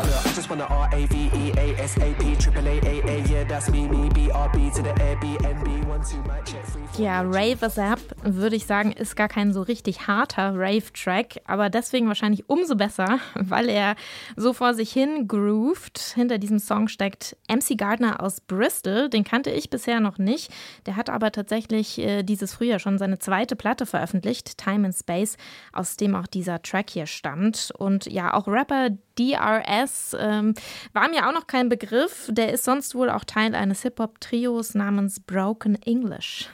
Look, 0.03 0.25
I 0.25 0.33
just 0.33 0.49
wanna 0.49 0.65
R 0.69 0.89
A 0.91 1.05
V 1.07 1.29
E 1.33 1.51
A 1.57 1.81
S 1.81 1.97
A 1.97 2.13
P 2.13 2.35
triple 2.35 2.67
A 2.67 2.79
A 2.83 3.01
A 3.07 3.21
yeah 3.27 3.43
that's 3.43 3.69
me 3.69 3.87
me 3.87 4.09
B 4.09 4.29
R 4.31 4.49
B 4.49 4.69
to 4.71 4.81
the 4.81 4.93
Airbnb 5.01 5.87
one 5.87 6.03
two 6.03 6.21
mic 6.23 6.45
check 6.45 6.63
free. 6.65 6.81
Ja, 6.97 7.21
Rave 7.21 7.65
is 7.65 7.77
Up, 7.77 7.99
würde 8.23 8.55
ich 8.55 8.65
sagen, 8.65 8.91
ist 8.91 9.15
gar 9.15 9.27
kein 9.27 9.53
so 9.53 9.61
richtig 9.61 10.07
harter 10.07 10.53
Rave-Track, 10.55 11.41
aber 11.45 11.69
deswegen 11.69 12.07
wahrscheinlich 12.07 12.49
umso 12.49 12.75
besser, 12.75 13.19
weil 13.35 13.69
er 13.69 13.95
so 14.35 14.53
vor 14.53 14.73
sich 14.73 14.91
hin 14.91 15.27
grooved. 15.27 15.99
Hinter 16.15 16.39
diesem 16.39 16.59
Song 16.59 16.87
steckt 16.87 17.37
MC 17.47 17.77
Gardner 17.77 18.21
aus 18.23 18.41
Bristol, 18.41 19.09
den 19.09 19.23
kannte 19.23 19.51
ich 19.51 19.69
bisher 19.69 19.99
noch 19.99 20.17
nicht. 20.17 20.51
Der 20.85 20.95
hat 20.95 21.09
aber 21.09 21.31
tatsächlich 21.31 21.99
äh, 21.99 22.23
dieses 22.23 22.53
Frühjahr 22.53 22.79
schon 22.79 22.97
seine 22.97 23.19
zweite 23.19 23.55
Platte 23.55 23.85
veröffentlicht, 23.85 24.57
Time 24.57 24.87
and 24.87 24.95
Space, 24.95 25.37
aus 25.73 25.97
dem 25.97 26.15
auch 26.15 26.27
dieser 26.27 26.61
Track 26.61 26.89
hier 26.89 27.05
stammt. 27.05 27.71
Und 27.77 28.05
ja, 28.07 28.33
auch 28.33 28.47
Rapper 28.47 28.89
DRS 29.17 30.15
ähm, 30.19 30.53
war 30.93 31.09
mir 31.09 31.27
auch 31.27 31.33
noch 31.33 31.47
kein 31.47 31.69
Begriff. 31.69 32.29
Der 32.31 32.53
ist 32.53 32.63
sonst 32.63 32.95
wohl 32.95 33.09
auch 33.09 33.23
Teil 33.23 33.55
eines 33.55 33.81
Hip-Hop-Trios 33.81 34.75
namens 34.75 35.19
Broken 35.19 35.75
English. 35.83 36.49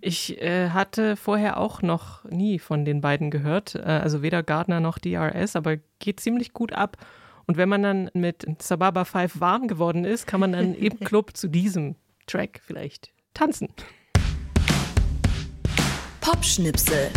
Ich 0.00 0.40
äh, 0.40 0.70
hatte 0.70 1.16
vorher 1.16 1.58
auch 1.58 1.82
noch 1.82 2.24
nie 2.24 2.58
von 2.58 2.84
den 2.84 3.00
beiden 3.00 3.30
gehört, 3.30 3.74
äh, 3.74 3.82
also 3.82 4.22
weder 4.22 4.42
Gardner 4.42 4.80
noch 4.80 4.98
DRS, 4.98 5.56
aber 5.56 5.76
geht 5.98 6.20
ziemlich 6.20 6.52
gut 6.52 6.72
ab. 6.72 6.96
Und 7.46 7.56
wenn 7.56 7.68
man 7.68 7.82
dann 7.82 8.10
mit 8.14 8.46
Sababa 8.62 9.04
5 9.04 9.40
warm 9.40 9.68
geworden 9.68 10.04
ist, 10.04 10.26
kann 10.26 10.40
man 10.40 10.52
dann 10.52 10.74
im 10.74 10.98
Club 11.00 11.36
zu 11.36 11.48
diesem 11.48 11.96
Track 12.26 12.60
vielleicht 12.64 13.12
tanzen. 13.34 13.68
Popschnipsel. 16.20 17.10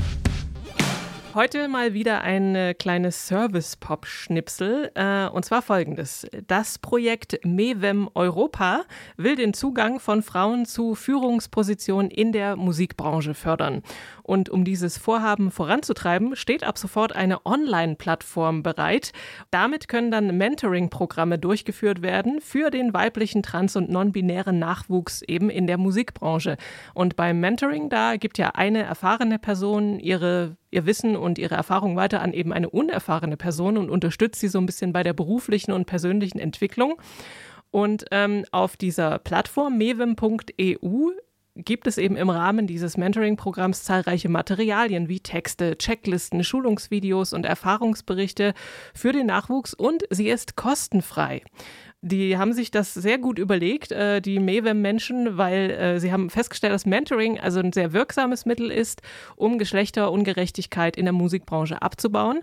Heute 1.38 1.68
mal 1.68 1.94
wieder 1.94 2.22
ein 2.22 2.56
äh, 2.56 2.74
kleines 2.74 3.28
Service-Pop-Schnipsel. 3.28 4.90
Äh, 4.96 5.28
und 5.28 5.46
zwar 5.46 5.62
folgendes. 5.62 6.26
Das 6.48 6.80
Projekt 6.80 7.46
Mewem 7.46 8.10
Europa 8.16 8.86
will 9.18 9.36
den 9.36 9.54
Zugang 9.54 10.00
von 10.00 10.24
Frauen 10.24 10.66
zu 10.66 10.96
Führungspositionen 10.96 12.10
in 12.10 12.32
der 12.32 12.56
Musikbranche 12.56 13.36
fördern. 13.36 13.84
Und 14.24 14.50
um 14.50 14.66
dieses 14.66 14.98
Vorhaben 14.98 15.52
voranzutreiben, 15.52 16.36
steht 16.36 16.64
ab 16.64 16.80
sofort 16.80 17.16
eine 17.16 17.46
Online-Plattform 17.46 18.64
bereit. 18.64 19.12
Damit 19.52 19.88
können 19.88 20.10
dann 20.10 20.36
Mentoring-Programme 20.40 21.38
durchgeführt 21.38 22.02
werden 22.02 22.42
für 22.42 22.72
den 22.72 22.96
weiblichen 22.96 23.44
trans- 23.44 23.76
und 23.76 23.92
non-binären 23.92 24.58
Nachwuchs 24.58 25.22
eben 25.22 25.52
in 25.52 25.68
der 25.68 25.78
Musikbranche. 25.78 26.58
Und 26.96 27.16
beim 27.16 27.40
Mentoring, 27.40 27.90
da 27.90 28.16
gibt 28.16 28.40
ja 28.40 28.54
eine 28.56 28.82
erfahrene 28.82 29.38
Person 29.38 30.00
ihre 30.00 30.58
ihr 30.72 30.86
Wissen 30.86 31.16
und 31.16 31.38
ihre 31.38 31.56
Erfahrung 31.56 31.96
weiter 31.96 32.22
an 32.22 32.34
eben 32.34 32.54
eine 32.54 32.70
unerfahrene 32.70 33.38
Person 33.38 33.78
und 33.78 33.90
unterstützt 33.90 34.40
sie 34.40 34.48
so 34.48 34.60
ein 34.60 34.66
bisschen 34.66 34.94
bei 34.94 35.04
der 35.04 35.14
beruflichen 35.14 35.72
und 35.72 35.86
persönlichen 35.86 36.40
Entwicklung. 36.40 37.02
Und 37.72 38.06
ähm, 38.12 38.46
auf 38.52 38.78
dieser 38.78 39.20
Plattform 39.20 39.78
mewem.eu 39.78 41.12
gibt 41.56 41.88
es 41.88 41.98
eben 41.98 42.16
im 42.16 42.30
Rahmen 42.30 42.68
dieses 42.68 42.98
Mentoring-Programms 42.98 43.84
zahlreiche 43.84 44.30
Materialien 44.30 45.10
wie 45.10 45.20
Texte, 45.20 45.78
Checklisten, 45.78 46.44
Schulungsvideos 46.44 47.34
und 47.34 47.46
Erfahrungsberichte 47.46 48.54
für 48.94 49.12
den 49.12 49.28
Nachwuchs 49.28 49.74
und 49.74 50.04
sie 50.10 50.30
ist 50.30 50.56
kostenfrei. 50.56 51.42
Die 52.02 52.38
haben 52.38 52.54
sich 52.54 52.70
das 52.70 52.94
sehr 52.94 53.18
gut 53.18 53.40
überlegt, 53.40 53.92
äh, 53.92 54.22
die 54.22 54.38
Mewem-Menschen, 54.38 55.36
weil 55.38 55.72
äh, 55.72 56.00
sie 56.00 56.12
haben 56.12 56.30
festgestellt, 56.30 56.72
dass 56.72 56.86
Mentoring 56.86 57.40
also 57.40 57.60
ein 57.60 57.74
sehr 57.74 57.92
wirksames 57.92 58.46
Mittel 58.46 58.70
ist, 58.70 59.02
um 59.36 59.58
Geschlechterungerechtigkeit 59.58 60.96
in 60.96 61.06
der 61.06 61.14
Musikbranche 61.14 61.82
abzubauen. 61.82 62.42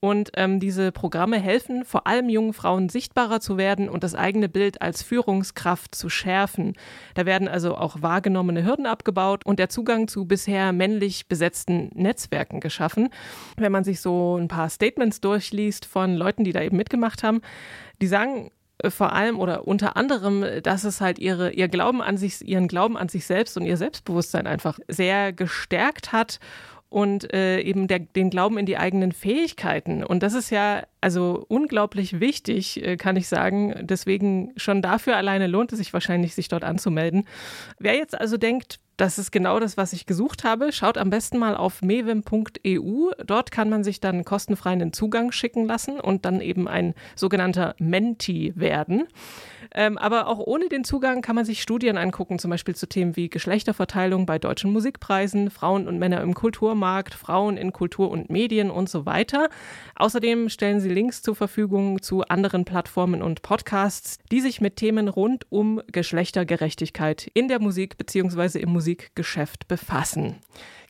Und 0.00 0.30
ähm, 0.36 0.58
diese 0.58 0.90
Programme 0.90 1.38
helfen 1.38 1.84
vor 1.84 2.06
allem 2.06 2.30
jungen 2.30 2.54
Frauen 2.54 2.88
sichtbarer 2.88 3.40
zu 3.40 3.58
werden 3.58 3.90
und 3.90 4.04
das 4.04 4.14
eigene 4.14 4.48
Bild 4.48 4.80
als 4.80 5.02
Führungskraft 5.02 5.94
zu 5.94 6.08
schärfen. 6.08 6.72
Da 7.14 7.26
werden 7.26 7.46
also 7.46 7.76
auch 7.76 8.00
wahrgenommene 8.00 8.64
Hürden 8.64 8.86
abgebaut 8.86 9.44
und 9.44 9.58
der 9.58 9.68
Zugang 9.68 10.08
zu 10.08 10.24
bisher 10.24 10.72
männlich 10.72 11.28
besetzten 11.28 11.90
Netzwerken 11.94 12.60
geschaffen. 12.60 13.10
Wenn 13.58 13.72
man 13.72 13.84
sich 13.84 14.00
so 14.00 14.36
ein 14.36 14.48
paar 14.48 14.70
Statements 14.70 15.20
durchliest 15.20 15.84
von 15.84 16.14
Leuten, 16.14 16.44
die 16.44 16.52
da 16.52 16.62
eben 16.62 16.78
mitgemacht 16.78 17.22
haben, 17.22 17.42
die 18.00 18.06
sagen, 18.06 18.50
vor 18.88 19.12
allem 19.12 19.38
oder 19.38 19.66
unter 19.66 19.96
anderem, 19.96 20.44
dass 20.62 20.84
es 20.84 21.00
halt 21.00 21.18
ihre, 21.18 21.52
ihr 21.52 21.68
Glauben 21.68 22.02
an 22.02 22.16
sich, 22.16 22.46
ihren 22.46 22.68
Glauben 22.68 22.96
an 22.96 23.08
sich 23.08 23.26
selbst 23.26 23.56
und 23.56 23.64
ihr 23.64 23.76
Selbstbewusstsein 23.76 24.46
einfach 24.46 24.78
sehr 24.88 25.32
gestärkt 25.32 26.12
hat 26.12 26.40
und 26.94 27.34
äh, 27.34 27.58
eben 27.58 27.88
der, 27.88 27.98
den 27.98 28.30
Glauben 28.30 28.56
in 28.56 28.66
die 28.66 28.76
eigenen 28.76 29.10
Fähigkeiten. 29.10 30.04
Und 30.04 30.22
das 30.22 30.32
ist 30.32 30.50
ja 30.50 30.84
also 31.00 31.44
unglaublich 31.48 32.20
wichtig, 32.20 32.84
äh, 32.84 32.96
kann 32.96 33.16
ich 33.16 33.26
sagen. 33.26 33.74
Deswegen 33.82 34.52
schon 34.56 34.80
dafür 34.80 35.16
alleine 35.16 35.48
lohnt 35.48 35.72
es 35.72 35.78
sich 35.80 35.92
wahrscheinlich, 35.92 36.36
sich 36.36 36.46
dort 36.46 36.62
anzumelden. 36.62 37.26
Wer 37.80 37.96
jetzt 37.96 38.16
also 38.16 38.36
denkt, 38.36 38.78
das 38.96 39.18
ist 39.18 39.32
genau 39.32 39.58
das, 39.58 39.76
was 39.76 39.92
ich 39.92 40.06
gesucht 40.06 40.44
habe. 40.44 40.70
Schaut 40.70 40.96
am 40.96 41.10
besten 41.10 41.36
mal 41.38 41.56
auf 41.56 41.82
mewim.eu. 41.82 43.10
Dort 43.26 43.50
kann 43.50 43.68
man 43.68 43.82
sich 43.82 43.98
dann 43.98 44.24
kostenfrei 44.24 44.70
einen 44.70 44.92
Zugang 44.92 45.32
schicken 45.32 45.66
lassen 45.66 45.98
und 45.98 46.24
dann 46.24 46.40
eben 46.40 46.68
ein 46.68 46.94
sogenannter 47.16 47.74
Menti 47.80 48.52
werden. 48.54 49.08
Ähm, 49.74 49.98
aber 49.98 50.28
auch 50.28 50.38
ohne 50.38 50.68
den 50.68 50.84
Zugang 50.84 51.20
kann 51.20 51.34
man 51.34 51.44
sich 51.44 51.60
Studien 51.60 51.98
angucken, 51.98 52.38
zum 52.38 52.50
Beispiel 52.50 52.76
zu 52.76 52.88
Themen 52.88 53.16
wie 53.16 53.28
Geschlechterverteilung 53.28 54.24
bei 54.24 54.38
deutschen 54.38 54.72
Musikpreisen, 54.72 55.50
Frauen 55.50 55.88
und 55.88 55.98
Männer 55.98 56.20
im 56.20 56.34
Kulturmarkt, 56.34 57.12
Frauen 57.14 57.56
in 57.56 57.72
Kultur 57.72 58.10
und 58.10 58.30
Medien 58.30 58.70
und 58.70 58.88
so 58.88 59.04
weiter. 59.04 59.48
Außerdem 59.96 60.48
stellen 60.48 60.80
sie 60.80 60.88
Links 60.88 61.22
zur 61.22 61.34
Verfügung 61.34 62.00
zu 62.02 62.22
anderen 62.22 62.64
Plattformen 62.64 63.20
und 63.20 63.42
Podcasts, 63.42 64.18
die 64.30 64.40
sich 64.40 64.60
mit 64.60 64.76
Themen 64.76 65.08
rund 65.08 65.46
um 65.50 65.82
Geschlechtergerechtigkeit 65.90 67.28
in 67.34 67.48
der 67.48 67.60
Musik 67.60 67.98
bzw. 67.98 68.60
im 68.60 68.70
Musikgeschäft 68.70 69.66
befassen. 69.66 70.36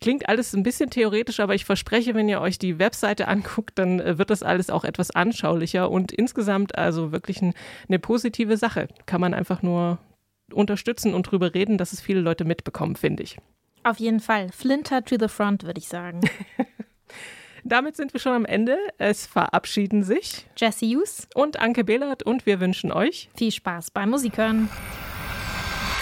Klingt 0.05 0.29
alles 0.29 0.53
ein 0.53 0.63
bisschen 0.63 0.91
theoretisch, 0.91 1.41
aber 1.41 1.55
ich 1.55 1.65
verspreche, 1.65 2.15
wenn 2.15 2.29
ihr 2.29 2.43
euch 2.43 2.59
die 2.59 2.79
Webseite 2.79 3.27
anguckt, 3.27 3.79
dann 3.79 4.01
äh, 4.01 4.19
wird 4.19 4.29
das 4.29 4.43
alles 4.43 4.69
auch 4.69 4.85
etwas 4.85 5.11
anschaulicher 5.11 5.91
und 5.91 6.13
insgesamt 6.13 6.77
also 6.77 7.11
wirklich 7.11 7.41
ein, 7.41 7.55
eine 7.89 7.99
positive 7.99 8.59
Sache. 8.59 8.89
Kann 9.07 9.23
man 9.23 9.33
einfach 9.33 9.63
nur 9.63 9.97
unterstützen 10.53 11.15
und 11.15 11.23
drüber 11.23 11.55
reden, 11.55 11.79
dass 11.79 11.95
es 11.95 12.03
viele 12.03 12.21
Leute 12.21 12.45
mitbekommen, 12.45 12.97
finde 12.97 13.23
ich. 13.23 13.39
Auf 13.83 13.99
jeden 13.99 14.21
Fall. 14.21 14.53
Flinter 14.53 15.03
to 15.07 15.17
the 15.19 15.29
front, 15.29 15.63
würde 15.63 15.79
ich 15.79 15.89
sagen. 15.89 16.21
Damit 17.65 17.97
sind 17.97 18.13
wir 18.13 18.21
schon 18.21 18.35
am 18.35 18.45
Ende. 18.45 18.77
Es 18.99 19.25
verabschieden 19.25 20.03
sich 20.03 20.47
Jesse 20.59 20.85
Hughes, 20.85 21.29
und 21.35 21.59
Anke 21.59 21.83
Behlert 21.83 22.23
und 22.23 22.45
wir 22.45 22.61
wünschen 22.61 22.93
euch 22.93 23.31
viel 23.35 23.53
Spaß 23.53 23.91
beim 23.91 24.11
Musikhören. 24.11 24.69